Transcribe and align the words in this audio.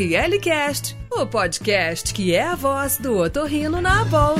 ORLcast, 0.00 0.96
o 1.10 1.26
podcast 1.26 2.14
que 2.14 2.32
é 2.32 2.44
a 2.46 2.54
voz 2.54 2.98
do 2.98 3.18
otorrino 3.18 3.80
na 3.80 4.02
Abol. 4.02 4.36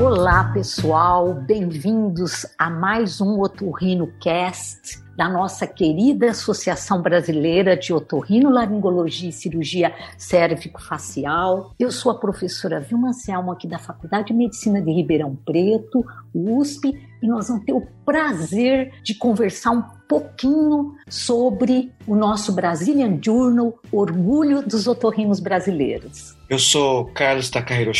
Olá, 0.00 0.44
pessoal, 0.54 1.34
bem-vindos 1.34 2.46
a 2.56 2.70
mais 2.70 3.20
um 3.20 3.40
Otorrino 3.40 4.12
Cast 4.20 5.02
da 5.16 5.28
nossa 5.28 5.66
querida 5.66 6.30
Associação 6.30 7.02
Brasileira 7.02 7.76
de 7.76 7.92
Otorrinolaringologia 7.92 9.28
e 9.28 9.32
Cirurgia 9.32 9.94
Cérvico-Facial. 10.16 11.72
Eu 11.78 11.90
sou 11.90 12.12
a 12.12 12.18
professora 12.18 12.80
Vilma 12.80 13.12
Selma, 13.12 13.52
aqui 13.52 13.66
da 13.66 13.78
Faculdade 13.78 14.28
de 14.28 14.34
Medicina 14.34 14.80
de 14.80 14.90
Ribeirão 14.90 15.36
Preto, 15.44 16.04
USP, 16.34 16.94
e 17.22 17.26
nós 17.26 17.48
vamos 17.48 17.64
ter 17.64 17.72
o 17.72 17.86
prazer 18.04 18.92
de 19.02 19.14
conversar 19.14 19.72
um 19.72 19.82
pouquinho 20.08 20.94
sobre 21.08 21.92
o 22.06 22.16
nosso 22.16 22.52
Brazilian 22.52 23.18
Journal, 23.22 23.78
Orgulho 23.92 24.62
dos 24.62 24.86
Otorrinos 24.86 25.38
Brasileiros. 25.38 26.34
Eu 26.48 26.58
sou 26.58 27.04
Carlos 27.06 27.50
Takahiro 27.50 27.92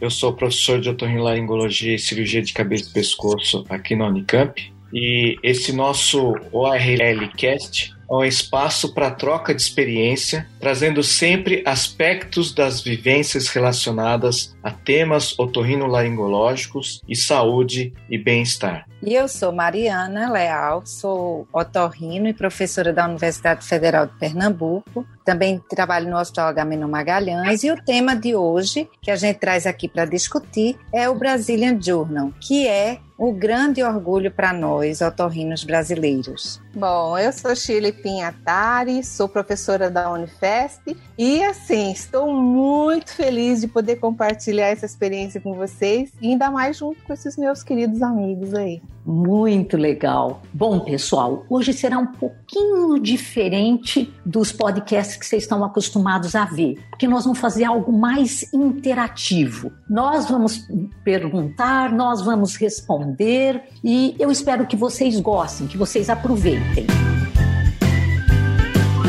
eu 0.00 0.10
sou 0.10 0.32
professor 0.32 0.80
de 0.80 0.88
otorrinolaringologia 0.90 1.94
e 1.94 1.98
cirurgia 1.98 2.42
de 2.42 2.52
cabeça 2.52 2.90
e 2.90 2.92
pescoço 2.92 3.64
aqui 3.68 3.96
na 3.96 4.06
Unicamp. 4.06 4.72
E 4.92 5.36
esse 5.42 5.72
nosso 5.72 6.34
ORL 6.50 7.28
Cast 7.36 7.94
é 8.10 8.14
um 8.14 8.24
espaço 8.24 8.94
para 8.94 9.10
troca 9.10 9.54
de 9.54 9.60
experiência, 9.60 10.48
trazendo 10.58 11.02
sempre 11.02 11.62
aspectos 11.66 12.54
das 12.54 12.80
vivências 12.80 13.48
relacionadas 13.48 14.56
a 14.62 14.70
temas 14.70 15.38
otorrinolaringológicos 15.38 17.02
e 17.06 17.14
saúde 17.14 17.92
e 18.08 18.16
bem-estar. 18.16 18.87
E 19.00 19.14
eu 19.14 19.28
sou 19.28 19.52
Mariana 19.52 20.30
Leal, 20.30 20.82
sou 20.84 21.46
otorrino 21.52 22.26
e 22.26 22.34
professora 22.34 22.92
da 22.92 23.06
Universidade 23.06 23.64
Federal 23.64 24.06
de 24.06 24.12
Pernambuco. 24.14 25.06
Também 25.24 25.62
trabalho 25.68 26.10
no 26.10 26.18
Hospital 26.18 26.48
Agamenon 26.48 26.88
Magalhães 26.88 27.62
e 27.62 27.70
o 27.70 27.80
tema 27.80 28.16
de 28.16 28.34
hoje 28.34 28.88
que 29.00 29.10
a 29.10 29.16
gente 29.16 29.38
traz 29.38 29.66
aqui 29.66 29.86
para 29.86 30.04
discutir 30.04 30.76
é 30.92 31.08
o 31.08 31.14
Brazilian 31.14 31.80
Journal, 31.80 32.32
que 32.40 32.66
é 32.66 32.98
o 33.18 33.32
grande 33.32 33.82
orgulho 33.82 34.30
para 34.30 34.52
nós, 34.52 35.00
otorrinos 35.00 35.64
brasileiros. 35.64 36.60
Bom, 36.72 37.18
eu 37.18 37.32
sou 37.32 37.54
Shirley 37.54 37.92
Pinhatari, 37.92 39.02
sou 39.02 39.28
professora 39.28 39.90
da 39.90 40.10
Unifesp 40.12 40.96
e 41.18 41.42
assim, 41.42 41.90
estou 41.90 42.32
muito 42.32 43.12
feliz 43.12 43.60
de 43.60 43.66
poder 43.66 43.96
compartilhar 43.96 44.68
essa 44.68 44.86
experiência 44.86 45.40
com 45.40 45.54
vocês 45.54 46.12
ainda 46.22 46.48
mais 46.50 46.78
junto 46.78 47.02
com 47.02 47.12
esses 47.12 47.36
meus 47.36 47.64
queridos 47.64 48.02
amigos 48.02 48.54
aí. 48.54 48.80
Muito 49.10 49.78
legal. 49.78 50.42
Bom, 50.52 50.80
pessoal, 50.80 51.46
hoje 51.48 51.72
será 51.72 51.98
um 51.98 52.08
pouquinho 52.08 52.98
diferente 52.98 54.12
dos 54.24 54.52
podcasts 54.52 55.16
que 55.16 55.24
vocês 55.24 55.44
estão 55.44 55.64
acostumados 55.64 56.34
a 56.34 56.44
ver, 56.44 56.78
porque 56.90 57.08
nós 57.08 57.24
vamos 57.24 57.38
fazer 57.38 57.64
algo 57.64 57.90
mais 57.90 58.52
interativo. 58.52 59.72
Nós 59.88 60.28
vamos 60.28 60.68
perguntar, 61.02 61.90
nós 61.90 62.20
vamos 62.20 62.54
responder 62.56 63.62
e 63.82 64.14
eu 64.18 64.30
espero 64.30 64.66
que 64.66 64.76
vocês 64.76 65.18
gostem, 65.18 65.66
que 65.66 65.78
vocês 65.78 66.10
aproveitem. 66.10 66.86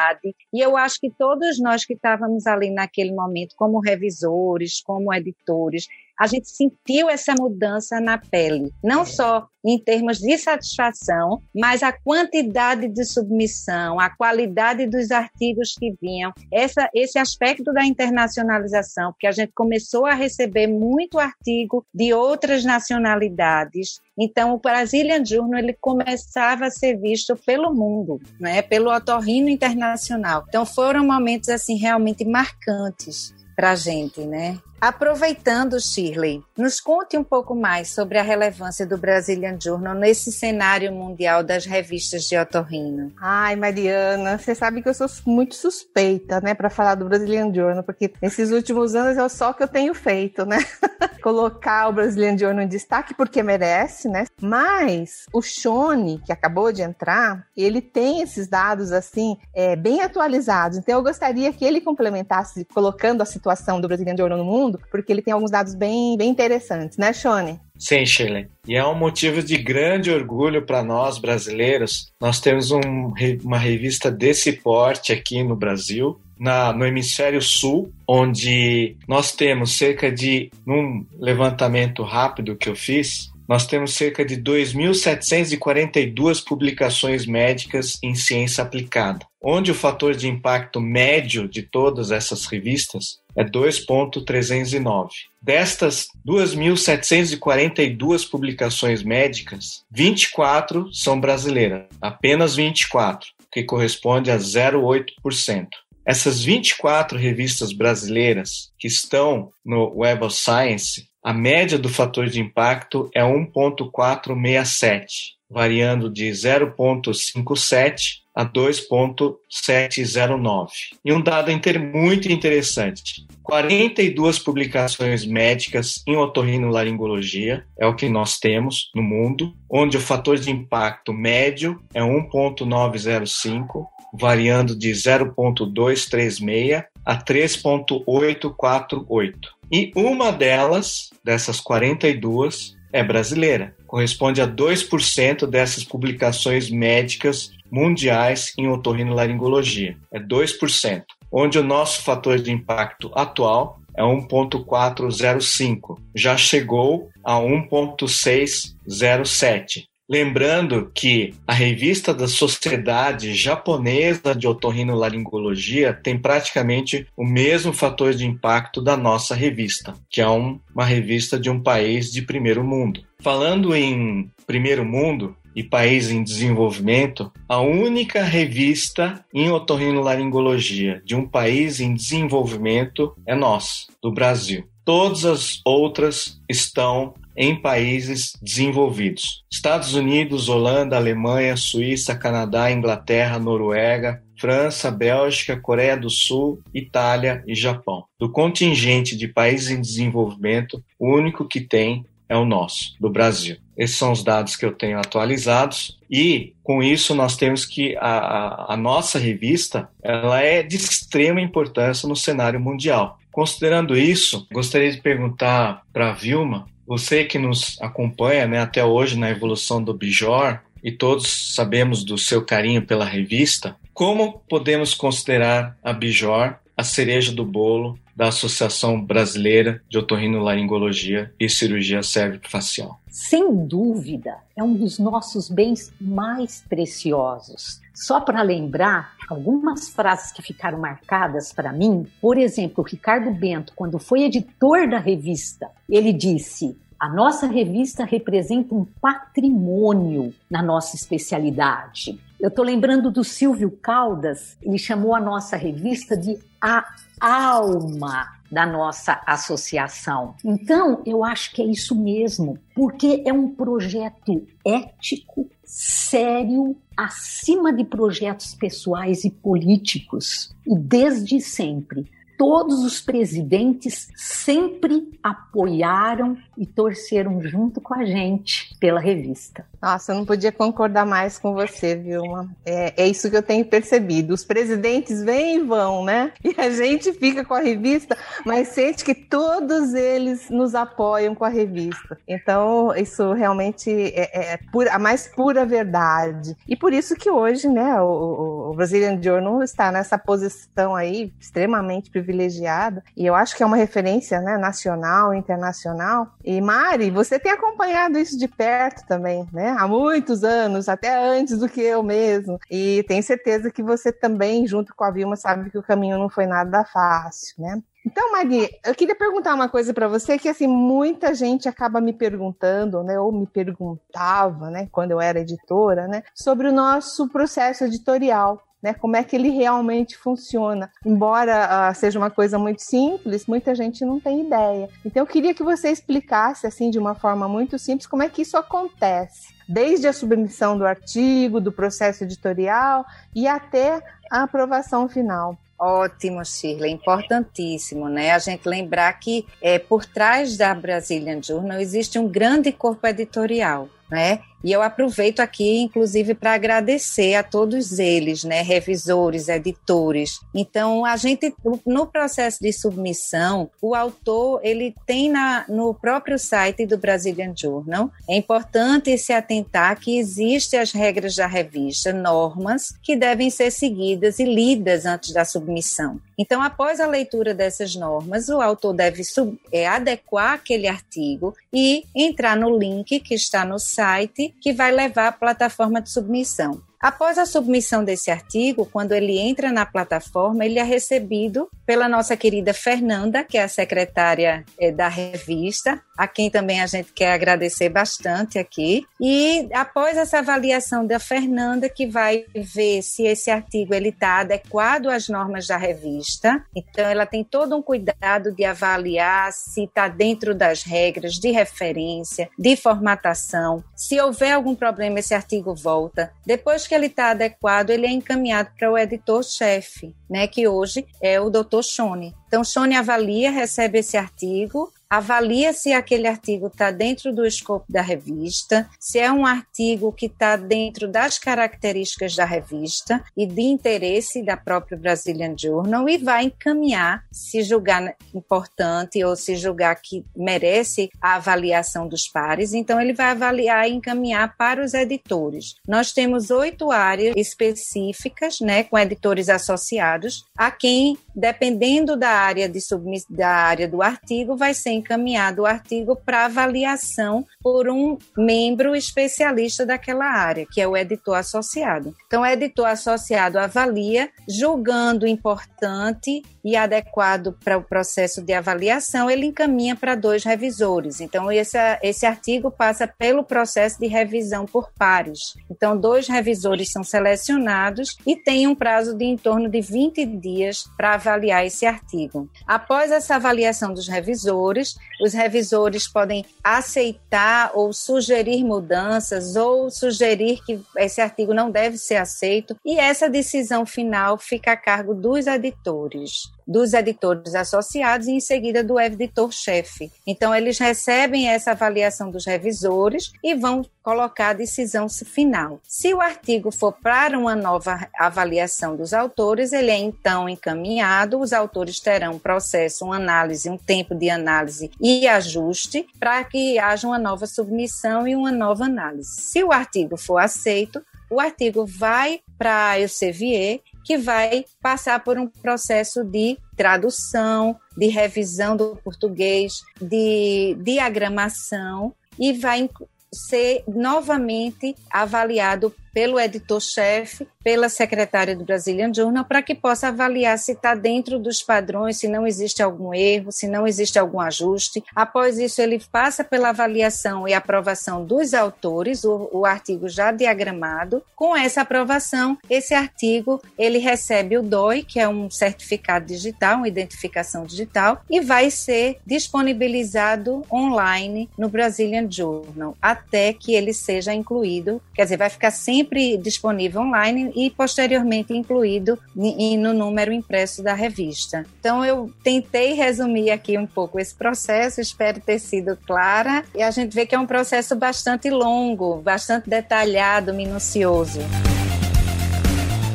E 0.53 0.61
eu 0.61 0.77
acho 0.77 0.99
que 1.01 1.11
todos 1.11 1.61
nós 1.61 1.85
que 1.85 1.95
estávamos 1.95 2.47
ali 2.47 2.71
naquele 2.71 3.13
momento, 3.13 3.55
como 3.57 3.81
revisores, 3.81 4.81
como 4.83 5.13
editores, 5.13 5.87
a 6.23 6.27
gente 6.29 6.49
sentiu 6.49 7.11
essa 7.11 7.35
mudança 7.37 8.01
na 8.01 8.17
pele, 8.17 8.73
não 8.81 9.05
só 9.05 9.49
em 9.65 9.77
termos 9.77 10.19
de 10.19 10.39
satisfação, 10.39 11.43
mas 11.53 11.83
a 11.83 11.91
quantidade 11.93 12.87
de 12.87 13.05
submissão, 13.05 13.99
a 13.99 14.09
qualidade 14.09 14.87
dos 14.87 15.11
artigos 15.11 15.75
que 15.75 15.93
vinham, 16.01 16.33
essa, 16.53 16.89
esse 16.95 17.19
aspecto 17.19 17.73
da 17.73 17.85
internacionalização, 17.85 19.11
porque 19.11 19.27
a 19.27 19.33
gente 19.33 19.51
começou 19.53 20.07
a 20.07 20.15
receber 20.15 20.69
muito 20.69 21.19
artigo 21.19 21.85
de 21.93 22.15
outras 22.15 22.65
nacionalidades. 22.65 24.01
Então, 24.17 24.55
o 24.55 24.59
Brazilian 24.59 25.25
Journal 25.25 25.59
ele 25.59 25.77
começava 25.81 26.67
a 26.67 26.71
ser 26.71 27.01
visto 27.01 27.35
pelo 27.35 27.75
mundo, 27.75 28.21
né, 28.39 28.63
pelo 28.63 28.95
otorrino 28.95 29.49
internacional. 29.49 30.45
Então, 30.49 30.65
foram 30.65 31.05
momentos 31.05 31.49
assim 31.49 31.77
realmente 31.77 32.25
marcantes 32.25 33.35
para 33.55 33.73
a 33.73 33.75
gente, 33.75 34.21
né? 34.21 34.59
Aproveitando, 34.81 35.81
Shirley, 35.81 36.43
nos 36.59 36.81
conte 36.81 37.17
um 37.17 37.23
pouco 37.23 37.55
mais 37.55 37.91
sobre 37.91 38.19
a 38.19 38.23
relevância 38.23 38.85
do 38.85 38.99
Brazilian 38.99 39.57
Journal 39.61 39.95
nesse 39.95 40.33
cenário 40.33 40.91
mundial 40.91 41.45
das 41.45 41.65
revistas 41.65 42.25
de 42.25 42.37
otorrino. 42.37 43.13
Ai, 43.21 43.55
Mariana, 43.55 44.39
você 44.39 44.57
sabe 44.57 44.83
que 44.83 44.89
eu 44.89 44.95
sou 44.95 45.07
muito 45.25 45.55
suspeita, 45.55 46.41
né, 46.41 46.53
para 46.53 46.69
falar 46.69 46.97
do 46.97 47.05
Brazilian 47.05 47.55
Journal, 47.55 47.85
porque 47.85 48.13
nesses 48.21 48.51
últimos 48.51 48.97
anos 48.97 49.17
é 49.17 49.29
só 49.29 49.53
que 49.53 49.63
eu 49.63 49.69
tenho 49.69 49.95
feito, 49.95 50.45
né? 50.45 50.59
Colocar 51.23 51.89
o 51.89 51.93
Brazilian 51.93 52.37
Journal 52.37 52.65
em 52.65 52.69
destaque 52.69 53.15
porque 53.15 53.43
merece, 53.43 54.09
né? 54.09 54.25
Mas 54.41 55.27
o 55.33 55.43
Shone, 55.43 56.21
que 56.25 56.33
acabou 56.33 56.73
de 56.73 56.83
entrar, 56.83 57.47
ele 57.57 57.81
tem 57.81 58.23
esses 58.23 58.49
dados 58.49 58.91
assim, 58.93 59.37
é, 59.55 59.77
bem 59.77 60.01
atualizados. 60.01 60.79
Então 60.79 60.97
eu 60.97 61.03
gostaria 61.03 61.53
que 61.53 61.65
ele 61.65 61.81
complementasse 61.81 62.65
colocando 62.73 63.23
a 63.23 63.27
situação 63.27 63.81
do 63.81 63.89
Brazilian 63.89 64.17
Journal 64.17 64.39
no 64.39 64.45
mundo 64.45 64.63
mundo, 64.73 64.79
porque 64.91 65.13
ele 65.13 65.23
tem 65.23 65.33
alguns 65.33 65.51
dados 65.51 65.75
bem, 65.75 66.17
bem 66.17 66.31
interessantes, 66.31 66.97
né, 66.97 67.13
Shone? 67.13 67.59
Sim, 67.79 68.07
Shirley. 68.07 68.47
E 68.67 68.77
é 68.77 68.87
um 68.87 68.95
motivo 68.95 69.43
de 69.43 69.57
grande 69.57 70.11
orgulho 70.11 70.65
para 70.65 70.85
nós 70.85 71.19
brasileiros. 71.19 72.13
Nós 72.21 72.39
temos 72.39 72.71
um, 72.71 73.13
uma 73.43 73.59
revista 73.59 74.09
desse 74.09 74.53
porte 74.53 75.13
aqui 75.13 75.43
no 75.43 75.57
Brasil, 75.57 76.21
na, 76.43 76.73
no 76.73 76.85
hemisfério 76.85 77.41
sul, 77.41 77.93
onde 78.07 78.97
nós 79.07 79.31
temos 79.31 79.79
cerca 79.79 80.11
de, 80.11 80.51
num 80.67 81.07
levantamento 81.17 82.03
rápido 82.03 82.57
que 82.57 82.69
eu 82.69 82.75
fiz, 82.75 83.31
nós 83.49 83.65
temos 83.65 83.95
cerca 83.95 84.25
de 84.25 84.37
2.742 84.37 86.45
publicações 86.45 87.27
médicas 87.27 87.97
em 88.03 88.17
ciência 88.17 88.65
aplicada, 88.65 89.25
onde 89.41 89.71
o 89.71 89.75
fator 89.75 90.17
de 90.17 90.27
impacto 90.27 90.81
médio 90.81 91.49
de 91.49 91.63
todas 91.63 92.11
essas 92.11 92.45
revistas 92.47 93.21
é 93.37 93.45
2.309. 93.45 95.11
Destas 95.41 96.09
2.742 96.27 98.29
publicações 98.29 99.05
médicas, 99.05 99.85
24 99.93 100.93
são 100.93 101.21
brasileiras, 101.21 101.85
apenas 102.01 102.57
24, 102.57 103.29
que 103.53 103.63
corresponde 103.63 104.29
a 104.31 104.39
0,8%. 104.39 105.69
Essas 106.05 106.43
24 106.43 107.19
revistas 107.19 107.73
brasileiras 107.73 108.73
que 108.79 108.89
estão 108.89 109.51
no 109.65 109.93
Web 109.97 110.25
of 110.25 110.35
Science 110.35 111.13
a 111.23 111.33
média 111.33 111.79
do 111.79 111.89
fator 111.89 112.29
de 112.29 112.41
impacto 112.41 113.09
é 113.15 113.23
1.467, 113.23 115.37
variando 115.49 116.11
de 116.11 116.29
0.57 116.31 118.23
a 118.35 118.45
2.709. 118.45 120.69
E 121.05 121.13
um 121.13 121.23
dado 121.23 121.53
muito 121.93 122.33
interessante: 122.33 123.25
42 123.45 124.41
publicações 124.41 125.25
médicas 125.25 126.03
em 126.09 126.17
otorrinolaringologia 126.17 127.65
é 127.79 127.87
o 127.87 127.95
que 127.95 128.09
nós 128.09 128.41
temos 128.41 128.91
no 128.93 129.05
mundo, 129.05 129.55
onde 129.71 129.97
o 129.97 130.01
fator 130.01 130.37
de 130.37 130.51
impacto 130.51 131.13
médio 131.13 131.81
é 131.95 132.01
1.905, 132.01 133.87
variando 134.13 134.77
de 134.77 134.91
0.236 134.91 136.85
a 137.05 137.17
3.848. 137.17 139.35
E 139.71 139.91
uma 139.97 140.31
delas, 140.31 141.11
dessas 141.25 141.59
42, 141.61 142.77
é 142.93 143.03
brasileira. 143.03 143.75
Corresponde 143.87 144.43
a 144.43 144.47
2% 144.47 145.47
dessas 145.47 145.83
publicações 145.83 146.69
médicas 146.71 147.51
mundiais 147.71 148.53
em 148.59 148.69
otorrinolaringologia. 148.69 149.97
É 150.13 150.21
2%. 150.21 151.05
Onde 151.31 151.59
o 151.59 151.65
nosso 151.65 152.03
fator 152.03 152.39
de 152.39 152.53
impacto 152.53 153.11
atual 153.15 153.81
é 153.97 154.03
1.405. 154.03 155.99
Já 156.15 156.37
chegou 156.37 157.09
a 157.25 157.37
1.607. 157.37 159.87
Lembrando 160.09 160.91
que 160.95 161.33
a 161.47 161.53
revista 161.53 162.13
da 162.13 162.29
Sociedade 162.29 163.35
Japonesa 163.35 164.35
de 164.35 164.47
Otorrinolaringologia 164.47 165.93
tem 165.93 166.19
praticamente 166.19 167.07
o 167.17 167.25
mesmo 167.25 167.73
fator 167.73 168.13
de 168.13 168.27
impacto 168.27 168.83
da 168.83 168.97
nossa 168.97 169.35
revista, 169.35 169.95
que 170.11 170.21
é 170.21 170.29
um, 170.29 170.61
uma 170.75 170.85
revista 170.85 171.39
de 171.39 171.49
um 171.49 171.63
país 171.63 172.13
de 172.13 172.23
primeiro 172.23 172.65
mundo. 172.65 173.03
Falando 173.21 173.75
em 173.75 174.31
primeiro 174.47 174.85
mundo, 174.85 175.37
e 175.55 175.63
país 175.63 176.11
em 176.11 176.23
desenvolvimento, 176.23 177.31
a 177.49 177.61
única 177.61 178.23
revista 178.23 179.25
em 179.33 179.51
otorrinolaringologia 179.51 181.03
de 181.05 181.15
um 181.15 181.27
país 181.27 181.81
em 181.81 181.95
desenvolvimento 181.95 183.15
é 183.27 183.35
nossa, 183.35 183.87
do 184.03 184.13
Brasil. 184.13 184.65
Todas 184.85 185.25
as 185.25 185.61
outras 185.65 186.41
estão 186.49 187.15
em 187.37 187.55
países 187.55 188.33
desenvolvidos. 188.43 189.45
Estados 189.51 189.95
Unidos, 189.95 190.49
Holanda, 190.49 190.97
Alemanha, 190.97 191.57
Suíça, 191.57 192.15
Canadá, 192.15 192.71
Inglaterra, 192.71 193.39
Noruega, 193.39 194.23
França, 194.39 194.91
Bélgica, 194.91 195.57
Coreia 195.57 195.97
do 195.97 196.11
Sul, 196.11 196.61
Itália 196.75 197.45
e 197.47 197.55
Japão. 197.55 198.05
Do 198.19 198.31
contingente 198.31 199.17
de 199.17 199.29
países 199.29 199.71
em 199.71 199.81
desenvolvimento, 199.81 200.83
o 200.99 201.15
único 201.15 201.47
que 201.47 201.61
tem 201.61 202.05
é 202.29 202.37
o 202.37 202.45
nosso, 202.45 202.95
do 202.99 203.11
Brasil. 203.11 203.59
Esses 203.77 203.97
são 203.97 204.11
os 204.11 204.25
dados 204.25 204.57
que 204.57 204.65
eu 204.65 204.73
tenho 204.73 204.99
atualizados 204.99 205.99
e 206.11 206.55
com 206.63 206.83
isso 206.83 207.15
nós 207.15 207.37
temos 207.37 207.65
que 207.65 207.97
a, 207.97 208.19
a, 208.19 208.75
a 208.75 208.77
nossa 208.77 209.19
revista 209.19 209.89
ela 210.03 210.41
é 210.41 210.63
de 210.63 210.77
extrema 210.77 211.41
importância 211.41 212.09
no 212.09 212.17
cenário 212.17 212.59
mundial. 212.59 213.19
Considerando 213.31 213.97
isso, 213.97 214.47
gostaria 214.53 214.91
de 214.91 215.01
perguntar 215.01 215.83
para 215.93 216.11
a 216.11 216.13
Vilma, 216.13 216.67
você 216.87 217.25
que 217.25 217.39
nos 217.39 217.81
acompanha 217.81 218.47
né, 218.47 218.61
até 218.61 218.85
hoje 218.85 219.19
na 219.19 219.31
evolução 219.31 219.83
do 219.83 219.95
Bijor 219.95 220.61
e 220.83 220.91
todos 220.91 221.55
sabemos 221.55 222.05
do 222.05 222.19
seu 222.19 222.45
carinho 222.45 222.85
pela 222.85 223.05
revista, 223.05 223.77
como 223.95 224.43
podemos 224.49 224.95
considerar 224.95 225.77
a 225.83 225.93
Bijor 225.93 226.57
a 226.77 226.83
cereja 226.83 227.33
do 227.33 227.45
bolo 227.45 227.99
da 228.17 228.29
Associação 228.29 229.01
Brasileira 229.01 229.83
de 229.89 229.99
Otorrinolaringologia 229.99 231.33
e 231.39 231.49
Cirurgia 231.49 232.03
Cérvico-Facial. 232.03 233.01
Sem 233.09 233.67
dúvida, 233.67 234.37
é 234.57 234.63
um 234.63 234.75
dos 234.75 234.99
nossos 234.99 235.49
bens 235.49 235.93
mais 236.01 236.65
preciosos. 236.69 237.82
Só 237.95 238.21
para 238.21 238.43
lembrar 238.43 239.13
algumas 239.29 239.89
frases 239.89 240.33
que 240.33 240.43
ficaram 240.43 240.79
marcadas 240.79 241.53
para 241.53 241.73
mim, 241.73 242.07
por 242.21 242.39
exemplo, 242.39 242.85
Ricardo 242.85 243.31
Bento, 243.31 243.73
quando 243.77 243.99
foi 243.99 244.23
editor 244.23 244.89
da 244.89 244.99
revista, 244.99 245.71
ele 245.89 246.13
disse: 246.13 246.77
a 247.03 247.09
nossa 247.09 247.49
revista 247.49 248.05
representa 248.05 248.75
um 248.75 248.85
patrimônio 248.85 250.33
na 250.49 250.63
nossa 250.63 250.95
especialidade. 250.95 252.21
Eu 252.39 252.49
estou 252.49 252.65
lembrando 252.65 253.11
do 253.11 253.25
Silvio 253.25 253.71
Caldas, 253.71 254.57
ele 254.63 254.79
chamou 254.79 255.15
a 255.15 255.21
nossa 255.21 255.57
revista 255.57 256.17
de 256.17 256.39
A 256.61 256.85
Alma 257.21 258.29
da 258.53 258.67
nossa 258.67 259.21
associação. 259.27 260.35
Então, 260.45 261.03
eu 261.07 261.25
acho 261.25 261.53
que 261.55 261.63
é 261.63 261.65
isso 261.65 261.95
mesmo, 261.95 262.59
porque 262.75 263.23
é 263.27 263.33
um 263.33 263.49
projeto 263.49 264.47
ético, 264.65 265.49
sério, 265.73 266.77
acima 266.95 267.73
de 267.73 267.83
projetos 267.83 268.55
pessoais 268.55 269.25
e 269.25 269.31
políticos. 269.31 270.55
E 270.67 270.77
desde 270.77 271.41
sempre 271.41 272.07
todos 272.37 272.85
os 272.85 273.01
presidentes 273.01 274.11
sempre 274.15 275.19
apoiaram 275.23 276.37
e 276.59 276.67
torceram 276.67 277.41
junto 277.41 277.81
com 277.81 277.95
a 277.95 278.05
gente 278.05 278.77
pela 278.79 279.01
revista. 279.01 279.65
Nossa, 279.83 280.13
eu 280.13 280.17
não 280.17 280.25
podia 280.25 280.53
concordar 280.53 281.05
mais 281.05 281.39
com 281.39 281.55
você, 281.55 281.97
Vilma. 281.97 282.49
É, 282.65 283.03
é 283.03 283.09
isso 283.09 283.29
que 283.29 283.37
eu 283.37 283.43
tenho 283.43 283.65
percebido. 283.65 284.33
Os 284.33 284.45
presidentes 284.45 285.25
vêm 285.25 285.57
e 285.57 285.61
vão, 285.61 286.05
né? 286.05 286.33
E 286.45 286.55
a 286.61 286.71
gente 286.71 287.13
fica 287.13 287.45
com 287.45 287.55
a 287.55 287.61
revista, 287.61 288.17
mas 288.47 288.69
sente 288.69 289.05
que 289.05 289.13
todos 289.15 289.93
eles 289.93 290.49
nos 290.49 290.77
apoiam 290.77 291.35
com 291.35 291.45
a 291.45 291.49
revista. 291.49 292.17
Então, 292.29 292.95
isso 292.95 293.33
realmente 293.33 293.91
é, 293.91 294.53
é 294.53 294.59
pura, 294.71 294.93
a 294.93 294.99
mais 295.01 295.27
pura 295.27 295.67
verdade. 295.67 296.57
E 296.69 296.77
por 296.77 296.93
isso 296.93 297.17
que 297.17 297.29
hoje, 297.29 297.69
né, 297.69 298.01
o, 298.01 298.71
o 298.71 298.75
Brazilian 298.75 299.21
Journal 299.21 299.65
está 299.65 299.91
nessa 299.91 300.17
posição 300.17 300.95
aí 300.95 301.33
extremamente 301.41 302.09
privilegiada, 302.09 303.03
e 303.17 303.27
eu 303.27 303.35
acho 303.35 303.57
que 303.57 303.65
é 303.65 303.67
uma 303.67 303.77
referência 303.77 304.41
né, 304.41 304.57
nacional, 304.59 305.35
internacional. 305.35 306.35
E 306.45 306.61
Mari, 306.61 307.11
você 307.11 307.37
tem 307.37 307.51
acompanhado 307.51 308.17
isso 308.17 308.39
de 308.39 308.47
perto 308.47 309.05
também, 309.07 309.45
né? 309.53 309.72
Há 309.79 309.89
muitos 309.89 310.45
anos, 310.45 310.89
até 310.89 311.15
antes 311.15 311.59
do 311.59 311.69
que 311.69 311.81
eu 311.81 312.03
mesmo. 312.03 312.59
E 312.71 313.05
tenho 313.09 313.23
certeza 313.23 313.71
que 313.71 313.83
você 313.83 314.13
também, 314.13 314.67
junto 314.67 314.95
com 314.95 315.05
a 315.05 315.11
Vilma, 315.11 315.37
sabe 315.37 315.71
que 315.71 315.79
o 315.79 315.83
caminho 315.83 316.19
não 316.19 316.29
foi 316.29 316.47
nada 316.47 316.85
fácil, 316.85 317.63
né? 317.63 317.83
Então, 318.05 318.33
Mari, 318.33 318.69
eu 318.85 318.95
queria 318.95 319.15
perguntar 319.15 319.55
uma 319.55 319.69
coisa 319.69 319.95
para 319.95 320.09
você 320.09 320.37
que 320.37 320.49
assim 320.49 320.67
muita 320.67 321.33
gente 321.35 321.69
acaba 321.69 322.01
me 322.01 322.13
perguntando, 322.13 323.03
né, 323.05 323.19
ou 323.19 323.31
me 323.31 323.47
perguntava, 323.47 324.71
né, 324.71 324.89
quando 324.91 325.13
eu 325.13 325.21
era 325.21 325.39
editora, 325.39 326.09
né, 326.09 326.25
sobre 326.35 326.67
o 326.67 326.73
nosso 326.73 327.29
processo 327.29 327.85
editorial 327.85 328.61
né? 328.83 328.93
Como 328.93 329.17
é 329.17 329.23
que 329.23 329.37
ele 329.37 329.49
realmente 329.51 330.19
funciona? 330.19 330.91
Embora 331.07 331.91
uh, 331.91 331.95
seja 331.95 332.19
uma 332.19 332.31
coisa 332.31 332.59
muito 332.59 332.83
simples, 332.83 333.47
muita 333.47 333.75
gente 333.75 334.05
não 334.05 334.19
tem 334.19 334.41
ideia. 334.41 334.89
Então 335.05 335.23
eu 335.23 335.27
queria 335.27 335.55
que 335.55 335.63
você 335.63 335.91
explicasse 335.91 336.67
assim 336.67 336.91
de 336.91 336.99
uma 336.99 337.15
forma 337.15 337.47
muito 337.47 337.79
simples 337.79 338.07
como 338.07 338.23
é 338.23 338.29
que 338.29 338.43
isso 338.43 338.57
acontece, 338.57 339.55
desde 339.73 340.07
a 340.07 340.13
submissão 340.13 340.77
do 340.77 340.87
artigo, 340.87 341.61
do 341.61 341.73
processo 341.73 342.25
editorial 342.25 343.07
e 343.35 343.49
até 343.49 344.03
a 344.31 344.43
aprovação 344.43 345.09
final. 345.09 345.57
Ótimo, 345.79 346.45
Shirley, 346.45 346.93
importantíssimo, 346.93 348.09
né? 348.09 348.31
A 348.33 348.39
gente 348.39 348.69
lembrar 348.69 349.13
que 349.15 349.45
é, 349.61 349.79
por 349.79 350.05
trás 350.05 350.57
da 350.57 350.73
Brazilian 350.75 351.43
Journal 351.43 351.81
existe 351.81 352.19
um 352.19 352.29
grande 352.29 352.71
corpo 352.71 353.05
editorial, 353.07 353.89
né? 354.09 354.41
E 354.65 354.71
eu 354.73 354.83
aproveito 354.83 355.41
aqui, 355.41 355.79
inclusive, 355.79 356.35
para 356.35 356.55
agradecer 356.55 357.35
a 357.35 357.43
todos 357.43 357.99
eles, 357.99 358.45
né, 358.45 358.63
revisores, 358.63 359.49
editores. 359.49 360.41
Então, 360.55 361.05
a 361.05 361.17
gente, 361.17 361.55
no 361.85 362.07
processo 362.07 362.59
de 362.61 362.73
submissão, 362.73 363.71
o 363.81 363.95
autor, 363.95 364.61
ele 364.63 364.95
tem 365.07 365.31
na, 365.31 365.65
no 365.69 365.95
próprio 365.95 366.39
site 366.39 366.87
do 366.87 366.97
Brazilian 366.97 367.53
Journal, 367.57 368.11
é 368.29 368.37
importante 368.37 369.17
se 369.19 369.33
atentar 369.33 369.99
que 369.99 370.19
existem 370.19 370.79
as 370.79 370.93
regras 370.93 371.35
da 371.35 371.47
revista, 371.47 372.13
normas 372.13 372.95
que 373.03 373.17
devem 373.17 373.51
ser 373.51 373.71
seguidas 373.71 374.39
e 374.39 374.45
lidas 374.45 375.07
antes 375.07 375.33
da 375.33 375.45
submissão. 375.45 376.21
Então, 376.39 376.63
após 376.63 377.01
a 377.01 377.07
leitura 377.07 377.55
dessas 377.55 377.95
normas, 377.95 378.49
o 378.49 378.61
autor 378.61 378.95
deve 378.95 379.23
é, 379.71 379.87
adequar 379.87 380.55
aquele 380.55 380.89
artigo 380.89 381.55
e 381.73 382.05
entrar 382.15 382.57
no 382.57 382.77
link 382.77 383.21
que 383.21 383.35
está 383.35 383.65
no 383.65 383.79
site 383.79 384.52
que 384.61 384.73
vai 384.73 384.93
levar 384.93 385.29
à 385.29 385.33
plataforma 385.33 386.01
de 386.01 386.11
submissão. 386.11 386.83
Após 387.01 387.37
a 387.37 387.45
submissão 387.45 388.05
desse 388.05 388.31
artigo, 388.31 388.87
quando 388.87 389.11
ele 389.11 389.37
entra 389.37 389.73
na 389.73 389.85
plataforma, 389.85 390.65
ele 390.65 390.79
é 390.79 390.85
recebido 390.85 391.69
pela 391.87 392.09
nossa 392.09 392.37
querida 392.37 392.73
Fernanda, 392.73 393.45
que 393.45 393.59
é 393.59 393.63
a 393.63 393.69
secretária 393.69 394.65
eh, 394.79 394.93
da 394.93 395.09
revista, 395.09 396.01
a 396.17 396.27
quem 396.27 396.51
também 396.51 396.81
a 396.81 396.87
gente 396.87 397.13
quer 397.13 397.33
agradecer 397.33 397.89
bastante 397.89 398.59
aqui. 398.59 399.05
E 399.21 399.69
após 399.73 400.17
essa 400.17 400.39
avaliação 400.39 401.07
da 401.07 401.19
Fernanda, 401.19 401.89
que 401.89 402.07
vai 402.07 402.45
ver 402.55 403.03
se 403.03 403.25
esse 403.25 403.51
artigo 403.51 403.95
está 403.95 404.41
adequado 404.41 405.09
às 405.09 405.29
normas 405.29 405.67
da 405.67 405.77
revista, 405.77 406.65
então 406.75 407.05
ela 407.05 407.27
tem 407.27 407.43
todo 407.43 407.77
um 407.77 407.83
cuidado 407.83 408.53
de 408.53 408.65
avaliar 408.65 409.53
se 409.53 409.85
está 409.85 410.09
dentro 410.09 410.55
das 410.55 410.83
regras 410.83 411.35
de 411.35 411.51
referência, 411.51 412.49
de 412.59 412.77
formatação. 412.77 413.83
Se 413.97 414.21
houver 414.21 414.53
algum 414.53 414.75
problema, 414.75 415.19
esse 415.19 415.35
artigo 415.35 415.75
volta. 415.75 416.33
Depois 416.47 416.87
que 416.87 416.95
ele 416.95 417.07
está 417.07 417.31
adequado, 417.31 417.91
ele 417.91 418.07
é 418.07 418.11
encaminhado 418.11 418.71
para 418.79 418.91
o 418.91 418.99
editor-chefe, 418.99 420.15
né, 420.33 420.47
que 420.47 420.67
hoje 420.67 421.05
é 421.21 421.39
o 421.39 421.51
Dr. 421.51 421.83
Shone. 421.83 422.35
Então, 422.49 422.65
Shone 422.65 422.97
avalia, 422.97 423.51
recebe 423.51 423.99
esse 423.99 424.17
artigo, 424.17 424.91
avalia 425.13 425.75
se 425.75 425.93
aquele 425.93 426.27
artigo 426.27 426.69
está 426.69 426.91
dentro 426.91 427.35
do 427.35 427.45
escopo 427.45 427.85
da 427.87 428.01
revista, 428.01 428.89
se 428.99 429.19
é 429.19 429.31
um 429.31 429.45
artigo 429.45 430.11
que 430.11 430.25
está 430.25 430.57
dentro 430.57 431.07
das 431.07 431.39
características 431.39 432.35
da 432.35 432.47
revista 432.47 433.23
e 433.37 433.45
de 433.45 433.61
interesse 433.61 434.43
da 434.43 434.57
própria 434.57 434.97
Brazilian 434.97 435.55
Journal 435.55 436.09
e 436.09 436.17
vai 436.17 436.45
encaminhar, 436.45 437.27
se 437.31 437.63
julgar 437.63 438.17
importante 438.35 439.23
ou 439.23 439.37
se 439.37 439.55
julgar 439.55 439.97
que 439.97 440.25
merece 440.35 441.11
a 441.21 441.35
avaliação 441.35 442.09
dos 442.09 442.27
pares, 442.27 442.73
então 442.73 442.99
ele 442.99 443.13
vai 443.13 443.33
avaliar 443.33 443.87
e 443.87 443.93
encaminhar 443.93 444.57
para 444.57 444.83
os 444.83 444.95
editores. 444.95 445.75
Nós 445.87 446.13
temos 446.13 446.51
oito 446.51 446.91
áreas 446.91 447.35
específicas, 447.37 448.61
né, 448.61 448.85
com 448.85 448.99
editores 448.99 449.51
associados, 449.51 450.47
a 450.57 450.71
quem, 450.71 451.19
dependendo 451.37 452.17
da 452.17 452.31
área 452.31 452.67
de 452.67 452.81
da 453.29 453.49
área 453.49 453.87
do 453.87 454.01
artigo, 454.03 454.57
vai 454.57 454.73
ser 454.73 455.02
encaminhado 455.03 455.63
o 455.63 455.67
artigo 455.67 456.17
para 456.17 456.47
avaliação 456.47 457.47
por 457.61 457.89
um 457.89 458.17
membro 458.37 458.97
especialista 458.97 459.85
daquela 459.85 460.25
área, 460.25 460.67
que 460.71 460.81
é 460.81 460.89
o 460.89 460.97
editor 460.97 461.37
associado. 461.37 462.15
Então, 462.27 462.43
o 462.43 462.47
editor 462.47 462.87
associado 462.87 463.59
avalia, 463.59 464.31
julgando 464.49 465.27
importante 465.27 466.43
e 466.65 466.77
adequado 466.77 467.57
para 467.65 467.77
o 467.77 467.83
processo 467.83 468.41
de 468.41 468.53
avaliação, 468.53 469.31
ele 469.31 469.47
encaminha 469.47 469.97
para 469.97 470.15
dois 470.15 470.45
revisores. 470.45 471.21
Então, 471.21 471.51
esse, 471.51 471.79
esse 472.03 472.25
artigo 472.25 472.71
passa 472.71 473.07
pelo 473.07 473.43
processo 473.43 473.99
de 473.99 474.07
revisão 474.07 474.65
por 474.65 474.91
pares. 474.93 475.55
Então, 475.71 475.99
dois 475.99 476.29
revisores 476.29 476.93
são 476.93 477.03
selecionados 477.03 478.17
e 478.27 478.37
tem 478.37 478.67
um 478.67 478.75
prazo 478.75 479.17
de 479.17 479.25
em 479.25 479.37
torno 479.37 479.69
de 479.69 479.81
20 479.81 480.25
dias 480.27 480.85
para 480.97 481.15
avaliar 481.15 481.67
esse 481.67 481.85
artigo. 481.87 482.49
Após 482.67 483.11
essa 483.11 483.37
avaliação 483.37 483.93
dos 483.93 484.09
revisores, 484.09 484.92
Os 485.21 485.33
revisores 485.33 486.09
podem 486.09 486.45
aceitar 486.63 487.73
ou 487.75 487.93
sugerir 487.93 488.65
mudanças 488.65 489.57
ou 489.57 489.91
sugerir 489.91 490.63
que 490.65 490.81
esse 490.97 491.21
artigo 491.21 491.55
não 491.55 491.71
deve 491.71 491.97
ser 491.99 492.17
aceito, 492.17 492.77
e 492.85 492.99
essa 492.99 493.29
decisão 493.29 493.87
final 493.87 494.39
fica 494.39 494.73
a 494.73 494.77
cargo 494.77 495.15
dos 495.15 495.47
editores 495.47 496.51
dos 496.73 496.95
editores 496.95 497.55
associados 497.55 498.27
e 498.27 498.33
em 498.33 498.41
seguida 498.41 498.83
do 498.83 498.99
editor-chefe. 498.99 500.11
Então, 500.27 500.55
eles 500.55 500.79
recebem 500.79 501.49
essa 501.49 501.73
avaliação 501.73 502.31
dos 502.31 502.47
revisores 502.47 503.31
e 503.45 503.55
vão 503.55 503.85
colocar 504.03 504.49
a 504.49 504.55
decisão 504.55 505.09
final. 505.09 505.81
Se 505.87 506.13
o 506.13 506.21
artigo 506.21 506.73
for 506.73 506.93
para 506.93 507.39
uma 507.39 507.55
nova 507.55 508.09
avaliação 508.19 508.97
dos 508.97 509.15
autores, 509.15 509.73
ele 509.73 509.91
é 509.91 509.97
então 509.97 510.49
encaminhado, 510.49 511.39
os 511.39 511.53
autores 511.53 512.01
terão 512.01 512.35
um 512.35 512.39
processo, 512.39 513.05
uma 513.05 513.17
análise, 513.17 513.71
um 513.71 513.77
tempo 513.77 514.15
de 514.15 514.29
análise 514.29 514.91
e 515.01 515.29
ajuste 515.29 516.07
para 516.19 516.43
que 516.43 516.79
haja 516.79 517.07
uma 517.07 517.19
nova 517.19 517.47
submissão 517.47 518.27
e 518.27 518.35
uma 518.35 518.51
nova 518.51 518.85
análise. 518.85 519.41
Se 519.41 519.63
o 519.63 519.71
artigo 519.71 520.17
for 520.17 520.39
aceito, 520.39 521.01
o 521.31 521.41
artigo 521.41 521.87
vai 521.87 522.41
para 522.59 522.91
a 522.91 523.01
Elsevier 523.01 523.81
que 524.05 524.19
vai 524.19 524.65
passar 524.81 525.23
por 525.23 525.39
um 525.39 525.47
processo 525.49 526.25
de 526.25 526.59
tradução, 526.77 527.77
de 527.97 528.09
revisão 528.09 528.77
do 528.77 528.97
português, 528.97 529.83
de 530.01 530.77
diagramação 530.81 532.15
e 532.39 532.53
vai 532.53 532.89
ser 533.33 533.83
novamente 533.87 534.95
avaliado 535.11 535.95
pelo 536.13 536.39
editor-chefe, 536.39 537.47
pela 537.63 537.89
secretária 537.89 538.55
do 538.57 538.65
Brazilian 538.65 539.13
Journal, 539.13 539.45
para 539.45 539.63
que 539.63 539.75
possa 539.75 540.09
avaliar 540.09 540.59
se 540.59 540.73
está 540.73 540.95
dentro 540.95 541.39
dos 541.39 541.63
padrões, 541.63 542.19
se 542.19 542.29
não 542.29 542.47
existe 542.47 542.83
algum 542.83 543.15
erro, 543.15 543.53
se 543.53 543.69
não 543.69 543.87
existe 543.87 544.19
algum 544.19 544.41
ajuste. 544.41 545.03
Após 545.15 545.59
isso, 545.59 545.81
ele 545.81 546.03
passa 546.11 546.43
pela 546.43 546.71
avaliação 546.71 547.47
e 547.47 547.55
aprovação 547.55 548.25
dos 548.25 548.53
autores, 548.53 549.25
o, 549.25 549.49
o 549.53 549.65
artigo 549.65 550.09
já 550.09 550.33
diagramado. 550.33 551.23
Com 551.37 551.57
essa 551.57 551.83
aprovação, 551.83 552.59
esse 552.69 552.95
artigo 552.95 553.63
ele 553.79 553.99
recebe 553.99 554.59
o 554.59 554.63
DOI, 554.63 555.03
que 555.03 555.21
é 555.21 555.29
um 555.29 555.51
certificado 555.51 556.27
digital, 556.27 556.79
uma 556.79 556.89
identificação 556.89 557.65
digital, 557.65 558.23
e 558.29 558.41
vai 558.41 558.71
ser 558.71 559.19
disponibilizado 559.25 560.65
online 560.71 561.49
no 561.57 561.69
Brazilian 561.69 562.31
Journal, 562.31 562.97
até 563.01 563.53
que 563.53 563.75
ele 563.75 563.93
seja 563.93 564.35
incluído, 564.35 565.01
quer 565.15 565.25
dizer, 565.25 565.37
vai 565.37 565.49
ficar 565.49 565.71
sempre 565.71 566.02
sempre 566.03 566.37
disponível 566.37 567.03
online 567.03 567.53
e 567.55 567.71
posteriormente 567.71 568.53
incluído 568.53 569.19
no 569.35 569.95
número 569.95 570.33
impresso 570.33 570.83
da 570.83 570.95
revista. 570.95 571.65
Então 571.79 572.05
eu 572.05 572.31
tentei 572.43 572.95
resumir 572.95 573.51
aqui 573.51 573.79
um 573.79 573.87
pouco 573.87 574.19
esse 574.19 574.35
processo, 574.35 575.01
espero 575.01 575.41
ter 575.41 575.59
sido 575.59 575.97
clara 576.07 576.65
e 576.75 576.83
a 576.83 576.91
gente 576.91 577.15
vê 577.15 577.25
que 577.25 577.35
é 577.35 577.39
um 577.39 577.47
processo 577.47 577.95
bastante 577.95 578.51
longo, 578.51 579.17
bastante 579.23 579.71
detalhado, 579.71 580.53
minucioso. 580.53 581.41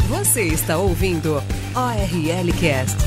Você 0.08 0.44
está 0.44 0.78
ouvindo 0.78 1.44
ORL 1.76 2.54
Cast. 2.60 3.07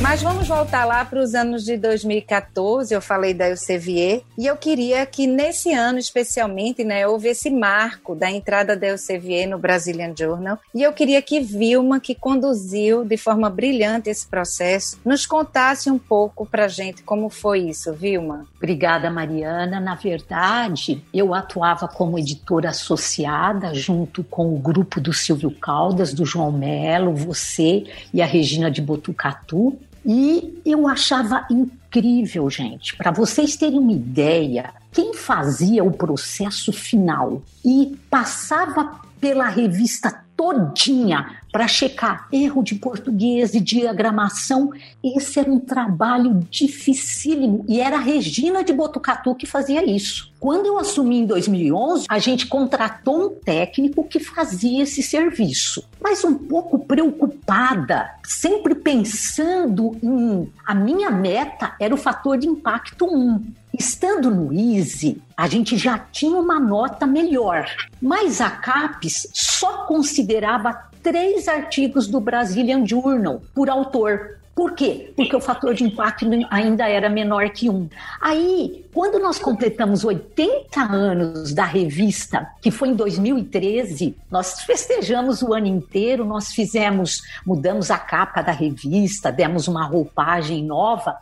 Mas 0.00 0.22
vamos 0.22 0.48
voltar 0.48 0.86
lá 0.86 1.04
para 1.04 1.20
os 1.20 1.34
anos 1.34 1.62
de 1.62 1.76
2014, 1.76 2.92
eu 2.92 3.02
falei 3.02 3.34
da 3.34 3.50
Elsevier, 3.50 4.22
e 4.36 4.46
eu 4.46 4.56
queria 4.56 5.04
que 5.04 5.26
nesse 5.26 5.74
ano 5.74 5.98
especialmente, 5.98 6.82
né, 6.82 7.06
houve 7.06 7.28
esse 7.28 7.50
marco 7.50 8.14
da 8.14 8.30
entrada 8.30 8.74
da 8.74 8.88
Elsevier 8.88 9.48
no 9.48 9.58
Brazilian 9.58 10.14
Journal, 10.18 10.58
e 10.74 10.82
eu 10.82 10.92
queria 10.94 11.20
que 11.20 11.38
Vilma, 11.38 12.00
que 12.00 12.14
conduziu 12.14 13.04
de 13.04 13.18
forma 13.18 13.50
brilhante 13.50 14.08
esse 14.08 14.26
processo, 14.26 14.98
nos 15.04 15.26
contasse 15.26 15.90
um 15.90 15.98
pouco 15.98 16.46
para 16.46 16.66
gente 16.66 17.02
como 17.02 17.28
foi 17.28 17.60
isso, 17.68 17.92
Vilma. 17.92 18.46
Obrigada, 18.56 19.10
Mariana. 19.10 19.78
Na 19.80 19.94
verdade, 19.94 21.04
eu 21.12 21.34
atuava 21.34 21.86
como 21.86 22.18
editora 22.18 22.70
associada 22.70 23.74
junto 23.74 24.24
com 24.24 24.54
o 24.54 24.58
grupo 24.58 24.98
do 24.98 25.12
Silvio 25.12 25.50
Caldas, 25.50 26.14
do 26.14 26.24
João 26.24 26.50
Melo, 26.50 27.14
você 27.14 27.84
e 28.14 28.22
a 28.22 28.26
Regina 28.26 28.70
de 28.70 28.80
Botucatu, 28.80 29.78
e 30.04 30.60
eu 30.64 30.88
achava 30.88 31.46
incrível, 31.50 32.48
gente. 32.48 32.96
Para 32.96 33.10
vocês 33.10 33.56
terem 33.56 33.78
uma 33.78 33.92
ideia, 33.92 34.72
quem 34.92 35.14
fazia 35.14 35.84
o 35.84 35.92
processo 35.92 36.72
final 36.72 37.42
e 37.64 37.98
passava 38.10 39.00
pela 39.20 39.48
revista 39.48 40.22
todinha 40.36 41.39
para 41.52 41.68
checar 41.68 42.28
erro 42.32 42.62
de 42.62 42.74
português 42.74 43.54
e 43.54 43.60
diagramação. 43.60 44.70
Esse 45.02 45.40
era 45.40 45.50
um 45.50 45.60
trabalho 45.60 46.40
dificílimo 46.50 47.64
e 47.68 47.80
era 47.80 47.96
a 47.96 48.00
Regina 48.00 48.62
de 48.62 48.72
Botucatu 48.72 49.34
que 49.34 49.46
fazia 49.46 49.84
isso. 49.84 50.30
Quando 50.38 50.66
eu 50.66 50.78
assumi 50.78 51.18
em 51.18 51.26
2011, 51.26 52.06
a 52.08 52.18
gente 52.18 52.46
contratou 52.46 53.26
um 53.26 53.28
técnico 53.28 54.04
que 54.04 54.18
fazia 54.18 54.84
esse 54.84 55.02
serviço, 55.02 55.84
mas 56.00 56.24
um 56.24 56.34
pouco 56.34 56.78
preocupada, 56.78 58.10
sempre 58.24 58.74
pensando 58.74 59.96
em 60.02 60.50
a 60.64 60.74
minha 60.74 61.10
meta 61.10 61.74
era 61.78 61.94
o 61.94 61.98
fator 61.98 62.38
de 62.38 62.48
impacto 62.48 63.04
1. 63.04 63.44
Estando 63.78 64.30
no 64.30 64.52
Easy, 64.52 65.22
a 65.36 65.46
gente 65.46 65.76
já 65.76 65.98
tinha 65.98 66.36
uma 66.36 66.58
nota 66.58 67.06
melhor, 67.06 67.66
mas 68.00 68.40
a 68.40 68.50
CAPES 68.50 69.28
só 69.32 69.84
considerava 69.84 70.89
três 71.02 71.48
artigos 71.48 72.06
do 72.06 72.20
Brazilian 72.20 72.86
Journal 72.86 73.42
por 73.54 73.68
autor. 73.68 74.40
Por 74.54 74.74
quê? 74.74 75.12
Porque 75.16 75.34
o 75.34 75.40
fator 75.40 75.72
de 75.72 75.84
impacto 75.84 76.26
ainda 76.50 76.86
era 76.86 77.08
menor 77.08 77.48
que 77.50 77.70
um. 77.70 77.88
Aí, 78.20 78.84
quando 78.92 79.18
nós 79.18 79.38
completamos 79.38 80.04
80 80.04 80.82
anos 80.82 81.54
da 81.54 81.64
revista, 81.64 82.46
que 82.60 82.70
foi 82.70 82.88
em 82.88 82.94
2013, 82.94 84.14
nós 84.30 84.60
festejamos 84.62 85.40
o 85.40 85.54
ano 85.54 85.66
inteiro, 85.66 86.26
nós 86.26 86.48
fizemos, 86.48 87.22
mudamos 87.46 87.90
a 87.90 87.96
capa 87.96 88.42
da 88.42 88.52
revista, 88.52 89.32
demos 89.32 89.66
uma 89.66 89.86
roupagem 89.86 90.62
nova 90.64 91.16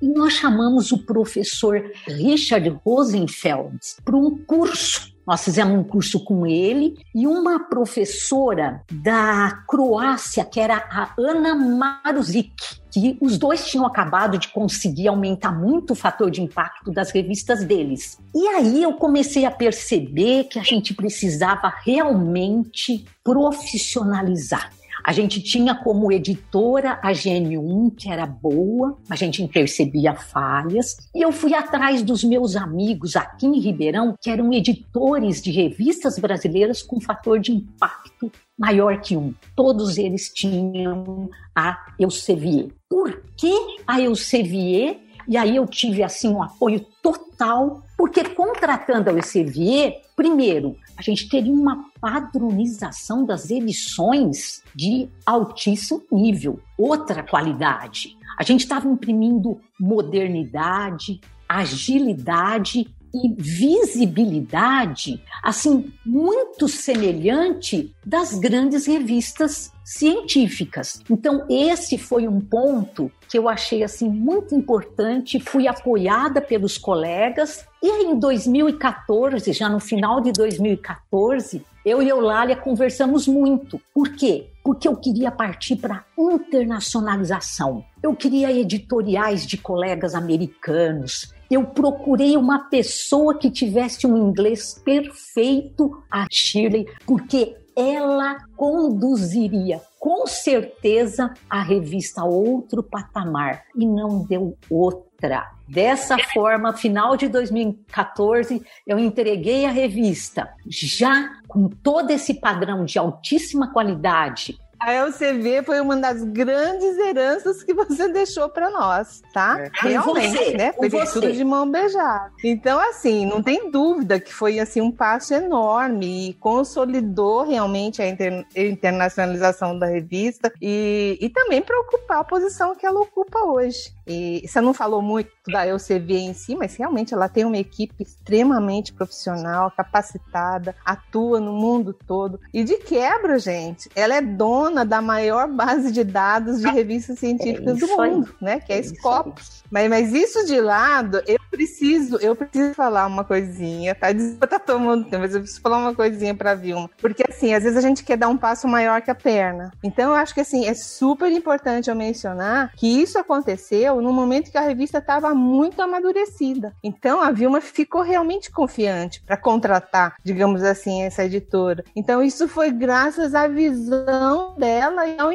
e 0.00 0.06
nós 0.06 0.34
chamamos 0.34 0.92
o 0.92 0.98
professor 0.98 1.82
Richard 2.06 2.68
Rosenfeld 2.84 3.78
para 4.04 4.16
um 4.16 4.38
curso 4.44 5.13
nós 5.26 5.42
fizemos 5.42 5.78
um 5.78 5.82
curso 5.82 6.20
com 6.20 6.46
ele 6.46 6.96
e 7.14 7.26
uma 7.26 7.68
professora 7.68 8.82
da 8.90 9.62
Croácia, 9.68 10.44
que 10.44 10.60
era 10.60 10.76
a 10.76 11.14
Ana 11.18 11.54
Maruzic, 11.54 12.54
que 12.92 13.18
os 13.20 13.38
dois 13.38 13.66
tinham 13.66 13.86
acabado 13.86 14.38
de 14.38 14.48
conseguir 14.48 15.08
aumentar 15.08 15.52
muito 15.52 15.92
o 15.92 15.96
fator 15.96 16.30
de 16.30 16.42
impacto 16.42 16.92
das 16.92 17.10
revistas 17.10 17.64
deles. 17.64 18.18
E 18.34 18.46
aí 18.48 18.82
eu 18.82 18.92
comecei 18.94 19.44
a 19.44 19.50
perceber 19.50 20.44
que 20.44 20.58
a 20.58 20.62
gente 20.62 20.94
precisava 20.94 21.72
realmente 21.84 23.04
profissionalizar. 23.22 24.70
A 25.04 25.12
gente 25.12 25.42
tinha 25.42 25.74
como 25.74 26.10
editora 26.10 26.98
a 27.02 27.12
GN1, 27.12 27.94
que 27.94 28.10
era 28.10 28.24
boa, 28.24 28.96
a 29.10 29.14
gente 29.14 29.46
percebia 29.48 30.14
falhas, 30.14 30.96
e 31.14 31.20
eu 31.20 31.30
fui 31.30 31.52
atrás 31.52 32.02
dos 32.02 32.24
meus 32.24 32.56
amigos 32.56 33.14
aqui 33.14 33.46
em 33.46 33.60
Ribeirão, 33.60 34.14
que 34.18 34.30
eram 34.30 34.50
editores 34.50 35.42
de 35.42 35.50
revistas 35.50 36.18
brasileiras 36.18 36.82
com 36.82 36.98
fator 37.02 37.38
de 37.38 37.52
impacto 37.52 38.32
maior 38.58 38.98
que 39.02 39.14
um. 39.14 39.34
Todos 39.54 39.98
eles 39.98 40.32
tinham 40.32 41.28
a 41.54 41.78
Elsevier. 42.00 42.68
Por 42.88 43.22
que 43.36 43.52
a 43.86 44.00
Elsevier? 44.00 45.00
E 45.28 45.36
aí 45.36 45.56
eu 45.56 45.66
tive 45.66 46.02
assim 46.02 46.30
um 46.30 46.42
apoio 46.42 46.80
total, 47.02 47.82
porque 47.96 48.24
contratando 48.24 49.10
a 49.10 49.12
Elsevier, 49.12 50.00
primeiro, 50.16 50.76
a 50.96 51.02
gente 51.02 51.28
teria 51.28 51.52
uma 51.52 51.90
padronização 52.00 53.24
das 53.24 53.50
edições 53.50 54.62
de 54.74 55.08
altíssimo 55.26 56.02
nível, 56.10 56.60
outra 56.78 57.22
qualidade. 57.22 58.16
A 58.38 58.42
gente 58.42 58.60
estava 58.60 58.88
imprimindo 58.88 59.60
modernidade, 59.78 61.20
agilidade 61.48 62.86
e 63.14 63.32
visibilidade, 63.40 65.22
assim, 65.42 65.92
muito 66.04 66.66
semelhante 66.66 67.94
das 68.04 68.34
grandes 68.34 68.86
revistas 68.86 69.72
científicas. 69.84 71.00
Então, 71.08 71.46
esse 71.48 71.96
foi 71.96 72.26
um 72.26 72.40
ponto 72.40 73.12
que 73.28 73.38
eu 73.38 73.48
achei 73.48 73.84
assim 73.84 74.08
muito 74.08 74.54
importante, 74.54 75.38
fui 75.38 75.68
apoiada 75.68 76.40
pelos 76.40 76.76
colegas 76.78 77.64
e 77.82 78.04
em 78.04 78.18
2014, 78.18 79.52
já 79.52 79.68
no 79.68 79.78
final 79.78 80.20
de 80.20 80.32
2014, 80.32 81.64
eu 81.84 82.02
e 82.02 82.08
Eulália 82.08 82.56
conversamos 82.56 83.28
muito. 83.28 83.78
Por 83.92 84.08
quê? 84.16 84.48
Porque 84.62 84.88
eu 84.88 84.96
queria 84.96 85.30
partir 85.30 85.76
para 85.76 86.04
internacionalização. 86.18 87.84
Eu 88.02 88.16
queria 88.16 88.50
editoriais 88.50 89.46
de 89.46 89.58
colegas 89.58 90.14
americanos, 90.14 91.33
eu 91.54 91.64
procurei 91.64 92.36
uma 92.36 92.68
pessoa 92.68 93.38
que 93.38 93.50
tivesse 93.50 94.06
um 94.06 94.16
inglês 94.16 94.74
perfeito, 94.84 96.02
a 96.10 96.26
Shirley, 96.30 96.86
porque 97.06 97.56
ela 97.76 98.36
conduziria 98.56 99.80
com 99.98 100.26
certeza 100.26 101.32
a 101.48 101.62
revista 101.62 102.20
a 102.20 102.24
outro 102.24 102.82
patamar 102.82 103.64
e 103.74 103.86
não 103.86 104.24
deu 104.24 104.56
outra. 104.68 105.50
Dessa 105.66 106.18
forma, 106.34 106.74
final 106.74 107.16
de 107.16 107.26
2014, 107.26 108.62
eu 108.86 108.98
entreguei 108.98 109.64
a 109.64 109.70
revista 109.70 110.50
já 110.66 111.40
com 111.48 111.68
todo 111.68 112.10
esse 112.10 112.34
padrão 112.34 112.84
de 112.84 112.98
altíssima 112.98 113.72
qualidade, 113.72 114.58
a 114.84 114.92
LCV 114.92 115.62
foi 115.62 115.80
uma 115.80 115.96
das 115.96 116.22
grandes 116.22 116.98
heranças 116.98 117.62
que 117.62 117.72
você 117.72 118.06
deixou 118.06 118.50
para 118.50 118.68
nós, 118.68 119.22
tá? 119.32 119.58
É. 119.58 119.70
Realmente, 119.88 120.36
você, 120.36 120.56
né? 120.58 120.72
Foi 120.74 120.90
tudo 121.06 121.32
de 121.32 121.42
mão 121.42 121.70
beijada. 121.70 122.30
Então, 122.44 122.78
assim, 122.78 123.24
não 123.24 123.42
tem 123.42 123.70
dúvida 123.70 124.20
que 124.20 124.32
foi 124.32 124.60
assim 124.60 124.82
um 124.82 124.92
passo 124.92 125.32
enorme 125.32 126.28
e 126.28 126.34
consolidou 126.34 127.44
realmente 127.44 128.02
a 128.02 128.08
inter 128.08 128.46
internacionalização 128.54 129.78
da 129.78 129.86
revista 129.86 130.52
e, 130.60 131.16
e 131.18 131.30
também 131.30 131.62
para 131.62 131.80
ocupar 131.80 132.18
a 132.18 132.24
posição 132.24 132.76
que 132.76 132.84
ela 132.84 133.00
ocupa 133.00 133.38
hoje. 133.38 133.94
E 134.06 134.46
você 134.46 134.60
não 134.60 134.74
falou 134.74 135.00
muito 135.00 135.30
da 135.48 135.64
LCV 135.64 136.14
em 136.14 136.34
si, 136.34 136.54
mas 136.54 136.76
realmente 136.76 137.14
ela 137.14 137.26
tem 137.26 137.46
uma 137.46 137.56
equipe 137.56 138.02
extremamente 138.02 138.92
profissional, 138.92 139.70
capacitada, 139.70 140.76
atua 140.84 141.40
no 141.40 141.54
mundo 141.54 141.96
todo. 142.06 142.38
E 142.52 142.62
de 142.62 142.76
quebra, 142.76 143.38
gente, 143.38 143.88
ela 143.96 144.14
é 144.14 144.20
dona 144.20 144.73
da 144.82 145.02
maior 145.02 145.46
base 145.46 145.92
de 145.92 146.02
dados 146.02 146.60
de 146.60 146.66
revistas 146.68 147.18
científicas 147.18 147.76
é 147.76 147.80
do 147.80 147.86
mundo, 147.86 148.34
aí. 148.40 148.44
né? 148.44 148.60
Que 148.60 148.72
é, 148.72 148.78
é 148.78 148.82
Scopus. 148.82 149.62
Mas, 149.70 149.90
mas 149.90 150.14
isso 150.14 150.46
de 150.46 150.58
lado, 150.58 151.22
eu 151.26 151.38
preciso, 151.54 152.18
eu 152.20 152.34
preciso 152.34 152.74
falar 152.74 153.06
uma 153.06 153.24
coisinha, 153.24 153.94
tá? 153.94 154.12
Desculpa 154.12 154.46
tá 154.46 154.58
tomando 154.58 155.04
tempo, 155.04 155.18
mas 155.18 155.34
eu 155.34 155.40
preciso 155.40 155.60
falar 155.60 155.78
uma 155.78 155.94
coisinha 155.94 156.34
pra 156.34 156.54
Vilma. 156.54 156.90
Porque 156.98 157.24
assim, 157.28 157.54
às 157.54 157.62
vezes 157.62 157.78
a 157.78 157.80
gente 157.80 158.04
quer 158.04 158.16
dar 158.16 158.28
um 158.28 158.36
passo 158.36 158.66
maior 158.66 159.00
que 159.00 159.10
a 159.10 159.14
perna. 159.14 159.72
Então 159.82 160.10
eu 160.10 160.16
acho 160.16 160.34
que 160.34 160.40
assim, 160.40 160.66
é 160.66 160.74
super 160.74 161.30
importante 161.30 161.88
eu 161.88 161.96
mencionar 161.96 162.72
que 162.76 162.86
isso 162.86 163.18
aconteceu 163.18 164.00
no 164.00 164.12
momento 164.12 164.50
que 164.50 164.58
a 164.58 164.62
revista 164.62 164.98
estava 164.98 165.34
muito 165.34 165.80
amadurecida. 165.80 166.74
Então 166.82 167.22
a 167.22 167.30
Vilma 167.30 167.60
ficou 167.60 168.02
realmente 168.02 168.50
confiante 168.50 169.22
para 169.22 169.36
contratar, 169.36 170.16
digamos 170.22 170.62
assim, 170.62 171.02
essa 171.02 171.24
editora. 171.24 171.84
Então 171.94 172.22
isso 172.22 172.48
foi 172.48 172.70
graças 172.70 173.34
à 173.34 173.46
visão 173.46 174.54
dela 174.56 175.06
e 175.06 175.18
ao 175.18 175.32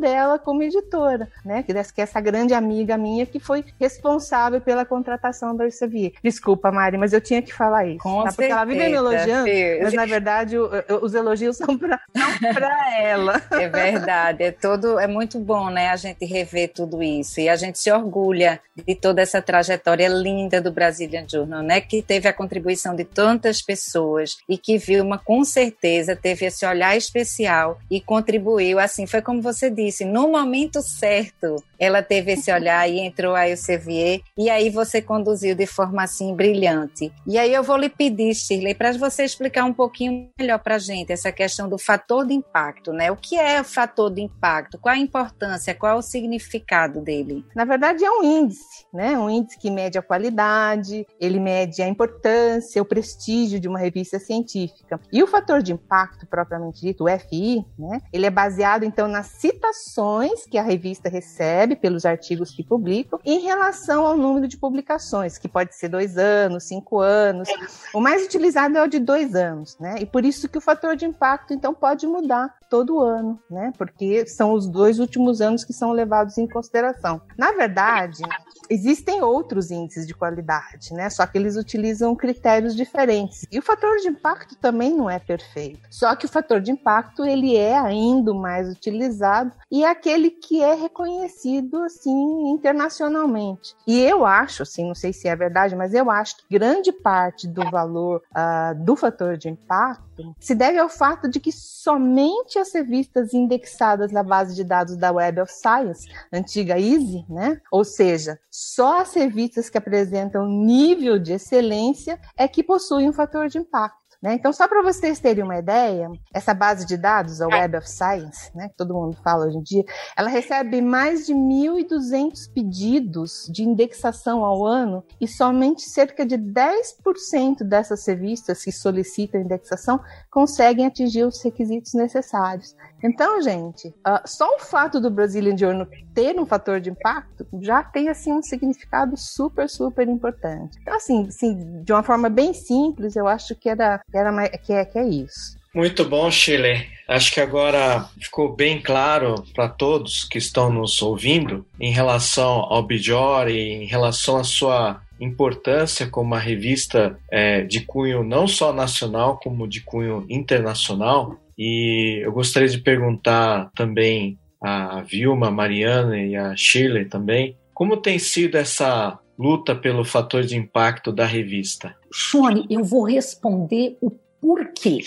dela 0.00 0.38
como 0.38 0.62
editora, 0.62 1.28
né? 1.44 1.62
Que 1.62 1.72
é 1.72 2.02
essa 2.02 2.20
grande 2.20 2.54
amiga 2.54 2.96
minha 2.96 3.26
que 3.26 3.38
foi 3.38 3.64
responsável 3.78 4.60
pela 4.60 4.84
contratação 4.84 5.54
da 5.56 5.64
Elsevier. 5.64 6.12
Desculpa, 6.22 6.70
Mari, 6.70 6.96
mas 6.96 7.12
eu 7.12 7.20
tinha 7.20 7.42
que 7.42 7.52
falar 7.52 7.86
isso. 7.86 7.98
Com 7.98 8.24
tá? 8.24 8.32
Porque 8.32 8.50
ela 8.50 8.64
vive 8.64 8.78
me 8.78 8.92
elogiando, 8.92 9.50
mas 9.82 9.92
na 9.92 10.06
verdade 10.06 10.58
o, 10.58 10.70
os 11.02 11.14
elogios 11.14 11.56
são 11.56 11.76
para 11.76 12.00
ela. 13.00 13.40
É 13.50 13.68
verdade, 13.68 14.44
é 14.44 14.50
todo, 14.50 14.98
é 14.98 15.06
muito 15.06 15.38
bom, 15.38 15.68
né? 15.68 15.88
A 15.88 15.96
gente 15.96 16.24
rever 16.24 16.72
tudo 16.72 17.02
isso 17.02 17.40
e 17.40 17.48
a 17.48 17.56
gente 17.56 17.78
se 17.78 17.90
orgulha 17.90 18.60
de 18.76 18.94
toda 18.94 19.20
essa 19.20 19.42
trajetória 19.42 20.08
linda 20.08 20.60
do 20.60 20.72
Brazilian 20.72 21.26
Journal, 21.28 21.62
né? 21.62 21.80
Que 21.80 22.02
teve 22.02 22.28
a 22.28 22.32
contribuição 22.32 22.94
de 22.94 23.04
tantas 23.04 23.60
pessoas 23.60 24.36
e 24.48 24.56
que 24.56 24.78
Vilma, 24.78 25.18
com 25.18 25.44
certeza, 25.44 26.16
teve 26.16 26.46
esse 26.46 26.64
olhar 26.64 26.96
especial 26.96 27.78
e 27.90 28.00
contribuiu. 28.00 28.78
Assim, 28.78 29.06
foi 29.06 29.20
como 29.20 29.41
você 29.42 29.68
disse, 29.68 30.04
no 30.04 30.28
momento 30.28 30.80
certo, 30.80 31.62
ela 31.82 32.00
teve 32.00 32.30
esse 32.30 32.52
olhar 32.52 32.88
e 32.88 33.00
entrou 33.00 33.34
aí 33.34 33.52
o 33.52 33.56
Sevier, 33.56 34.20
e 34.38 34.48
aí 34.48 34.70
você 34.70 35.02
conduziu 35.02 35.52
de 35.52 35.66
forma 35.66 36.04
assim 36.04 36.32
brilhante. 36.32 37.12
E 37.26 37.36
aí 37.36 37.52
eu 37.52 37.64
vou 37.64 37.76
lhe 37.76 37.88
pedir, 37.88 38.32
Shirley, 38.36 38.72
para 38.72 38.92
você 38.92 39.24
explicar 39.24 39.64
um 39.64 39.72
pouquinho 39.72 40.30
melhor 40.38 40.60
para 40.60 40.76
a 40.76 40.78
gente 40.78 41.10
essa 41.10 41.32
questão 41.32 41.68
do 41.68 41.76
fator 41.76 42.24
de 42.24 42.34
impacto, 42.34 42.92
né? 42.92 43.10
O 43.10 43.16
que 43.16 43.36
é 43.36 43.60
o 43.60 43.64
fator 43.64 44.12
de 44.14 44.20
impacto? 44.20 44.78
Qual 44.78 44.94
a 44.94 44.98
importância? 44.98 45.74
Qual 45.74 45.98
o 45.98 46.02
significado 46.02 47.00
dele? 47.00 47.44
Na 47.52 47.64
verdade, 47.64 48.04
é 48.04 48.10
um 48.10 48.22
índice, 48.22 48.86
né? 48.94 49.18
Um 49.18 49.28
índice 49.28 49.58
que 49.58 49.68
mede 49.68 49.98
a 49.98 50.02
qualidade, 50.02 51.04
ele 51.20 51.40
mede 51.40 51.82
a 51.82 51.88
importância, 51.88 52.80
o 52.80 52.84
prestígio 52.84 53.58
de 53.58 53.66
uma 53.66 53.80
revista 53.80 54.20
científica. 54.20 55.00
E 55.12 55.20
o 55.20 55.26
fator 55.26 55.60
de 55.60 55.72
impacto, 55.72 56.28
propriamente 56.28 56.80
dito, 56.80 57.04
o 57.04 57.18
FI, 57.18 57.64
né? 57.76 58.00
Ele 58.12 58.26
é 58.26 58.30
baseado, 58.30 58.84
então, 58.84 59.08
nas 59.08 59.26
citações 59.26 60.46
que 60.46 60.56
a 60.56 60.62
revista 60.62 61.08
recebe 61.08 61.71
pelos 61.76 62.04
artigos 62.04 62.50
que 62.50 62.62
publicam 62.62 63.20
em 63.24 63.40
relação 63.40 64.06
ao 64.06 64.16
número 64.16 64.48
de 64.48 64.56
publicações, 64.56 65.38
que 65.38 65.48
pode 65.48 65.74
ser 65.74 65.88
dois 65.88 66.16
anos, 66.18 66.64
cinco 66.64 67.00
anos. 67.00 67.48
O 67.94 68.00
mais 68.00 68.24
utilizado 68.24 68.76
é 68.76 68.82
o 68.82 68.88
de 68.88 68.98
dois 68.98 69.34
anos, 69.34 69.78
né? 69.78 69.96
E 70.00 70.06
por 70.06 70.24
isso 70.24 70.48
que 70.48 70.58
o 70.58 70.60
fator 70.60 70.96
de 70.96 71.04
impacto, 71.04 71.52
então, 71.52 71.74
pode 71.74 72.06
mudar 72.06 72.54
todo 72.72 73.00
ano, 73.00 73.38
né? 73.50 73.70
Porque 73.76 74.26
são 74.26 74.54
os 74.54 74.66
dois 74.66 74.98
últimos 74.98 75.42
anos 75.42 75.62
que 75.62 75.74
são 75.74 75.92
levados 75.92 76.38
em 76.38 76.48
consideração. 76.48 77.20
Na 77.36 77.52
verdade, 77.52 78.22
existem 78.70 79.20
outros 79.20 79.70
índices 79.70 80.06
de 80.06 80.14
qualidade, 80.14 80.94
né? 80.94 81.10
Só 81.10 81.26
que 81.26 81.36
eles 81.36 81.58
utilizam 81.58 82.16
critérios 82.16 82.74
diferentes. 82.74 83.44
E 83.52 83.58
o 83.58 83.62
fator 83.62 83.98
de 83.98 84.08
impacto 84.08 84.56
também 84.56 84.96
não 84.96 85.10
é 85.10 85.18
perfeito. 85.18 85.80
Só 85.90 86.16
que 86.16 86.24
o 86.24 86.28
fator 86.30 86.62
de 86.62 86.70
impacto 86.70 87.26
ele 87.26 87.54
é 87.54 87.76
ainda 87.76 88.32
mais 88.32 88.70
utilizado 88.70 89.52
e 89.70 89.84
é 89.84 89.90
aquele 89.90 90.30
que 90.30 90.62
é 90.62 90.72
reconhecido 90.72 91.82
assim 91.82 92.48
internacionalmente. 92.48 93.76
E 93.86 94.00
eu 94.00 94.24
acho, 94.24 94.62
assim, 94.62 94.88
não 94.88 94.94
sei 94.94 95.12
se 95.12 95.28
é 95.28 95.36
verdade, 95.36 95.76
mas 95.76 95.92
eu 95.92 96.10
acho 96.10 96.38
que 96.38 96.58
grande 96.58 96.90
parte 96.90 97.46
do 97.46 97.70
valor 97.70 98.22
uh, 98.30 98.74
do 98.82 98.96
fator 98.96 99.36
de 99.36 99.50
impacto 99.50 100.11
se 100.38 100.54
deve 100.54 100.78
ao 100.78 100.88
fato 100.88 101.28
de 101.28 101.40
que 101.40 101.52
somente 101.52 102.58
as 102.58 102.72
revistas 102.72 103.32
indexadas 103.32 104.12
na 104.12 104.22
base 104.22 104.54
de 104.54 104.64
dados 104.64 104.96
da 104.96 105.12
Web 105.12 105.40
of 105.40 105.52
Science, 105.52 106.08
antiga 106.32 106.78
EASY, 106.78 107.24
né? 107.28 107.60
Ou 107.70 107.84
seja, 107.84 108.38
só 108.50 109.00
as 109.00 109.14
revistas 109.14 109.68
que 109.68 109.78
apresentam 109.78 110.48
nível 110.48 111.18
de 111.18 111.32
excelência 111.32 112.20
é 112.36 112.46
que 112.48 112.62
possuem 112.62 113.08
um 113.08 113.12
fator 113.12 113.48
de 113.48 113.58
impacto. 113.58 114.01
Né? 114.22 114.34
Então, 114.34 114.52
só 114.52 114.68
para 114.68 114.82
vocês 114.82 115.18
terem 115.18 115.42
uma 115.42 115.58
ideia, 115.58 116.08
essa 116.32 116.54
base 116.54 116.86
de 116.86 116.96
dados, 116.96 117.40
a 117.40 117.48
Web 117.48 117.76
of 117.78 117.90
Science, 117.90 118.50
né, 118.54 118.68
que 118.68 118.76
todo 118.76 118.94
mundo 118.94 119.16
fala 119.24 119.46
hoje 119.46 119.56
em 119.56 119.62
dia, 119.62 119.84
ela 120.16 120.28
recebe 120.28 120.80
mais 120.80 121.26
de 121.26 121.34
1.200 121.34 122.52
pedidos 122.54 123.48
de 123.50 123.64
indexação 123.64 124.44
ao 124.44 124.64
ano 124.64 125.04
e 125.20 125.26
somente 125.26 125.82
cerca 125.82 126.24
de 126.24 126.38
10% 126.38 127.64
dessas 127.64 128.06
revistas 128.06 128.62
que 128.62 128.70
solicitam 128.70 129.40
indexação 129.40 130.00
conseguem 130.30 130.86
atingir 130.86 131.24
os 131.24 131.42
requisitos 131.42 131.92
necessários. 131.94 132.76
Então, 133.02 133.42
gente, 133.42 133.88
uh, 133.88 134.22
só 134.24 134.46
o 134.54 134.60
fato 134.60 135.00
do 135.00 135.10
Brazilian 135.10 135.56
Journal 135.56 135.88
ter 136.14 136.38
um 136.38 136.46
fator 136.46 136.80
de 136.80 136.90
impacto 136.90 137.46
já 137.60 137.82
tem 137.82 138.08
assim 138.08 138.32
um 138.32 138.42
significado 138.42 139.16
super, 139.16 139.68
super 139.68 140.08
importante. 140.08 140.78
Então, 140.80 140.94
assim, 140.94 141.26
assim 141.26 141.82
de 141.82 141.92
uma 141.92 142.02
forma 142.02 142.28
bem 142.28 142.54
simples, 142.54 143.16
eu 143.16 143.26
acho 143.26 143.56
que 143.56 143.68
era, 143.68 144.00
que, 144.12 144.18
era, 144.18 144.48
que, 144.58 144.72
é, 144.72 144.84
que 144.84 144.98
é 144.98 145.04
isso. 145.04 145.56
Muito 145.74 146.04
bom, 146.04 146.30
Chile. 146.30 146.86
Acho 147.08 147.32
que 147.32 147.40
agora 147.40 148.06
ficou 148.20 148.54
bem 148.54 148.80
claro 148.80 149.42
para 149.54 149.68
todos 149.68 150.24
que 150.24 150.36
estão 150.36 150.70
nos 150.70 151.00
ouvindo 151.00 151.64
em 151.80 151.90
relação 151.90 152.60
ao 152.60 152.82
Bijori, 152.82 153.58
em 153.58 153.86
relação 153.86 154.36
à 154.36 154.44
sua 154.44 155.00
importância 155.18 156.06
como 156.06 156.26
uma 156.26 156.38
revista 156.38 157.18
é, 157.30 157.62
de 157.62 157.80
cunho 157.80 158.22
não 158.22 158.46
só 158.46 158.72
nacional, 158.72 159.38
como 159.42 159.66
de 159.66 159.80
cunho 159.80 160.26
internacional. 160.28 161.38
E 161.56 162.20
eu 162.22 162.32
gostaria 162.32 162.68
de 162.68 162.78
perguntar 162.78 163.70
também 163.74 164.38
a 164.62 165.00
Vilma, 165.02 165.48
a 165.48 165.50
Mariana 165.50 166.18
e 166.18 166.36
a 166.36 166.54
Shirley 166.54 167.06
também, 167.06 167.56
como 167.74 167.96
tem 167.96 168.18
sido 168.18 168.56
essa 168.56 169.18
luta 169.38 169.74
pelo 169.74 170.04
fator 170.04 170.44
de 170.44 170.56
impacto 170.56 171.12
da 171.12 171.24
revista? 171.24 171.94
Shone, 172.12 172.66
eu 172.70 172.84
vou 172.84 173.04
responder 173.04 173.96
o 174.00 174.10
porquê. 174.40 175.00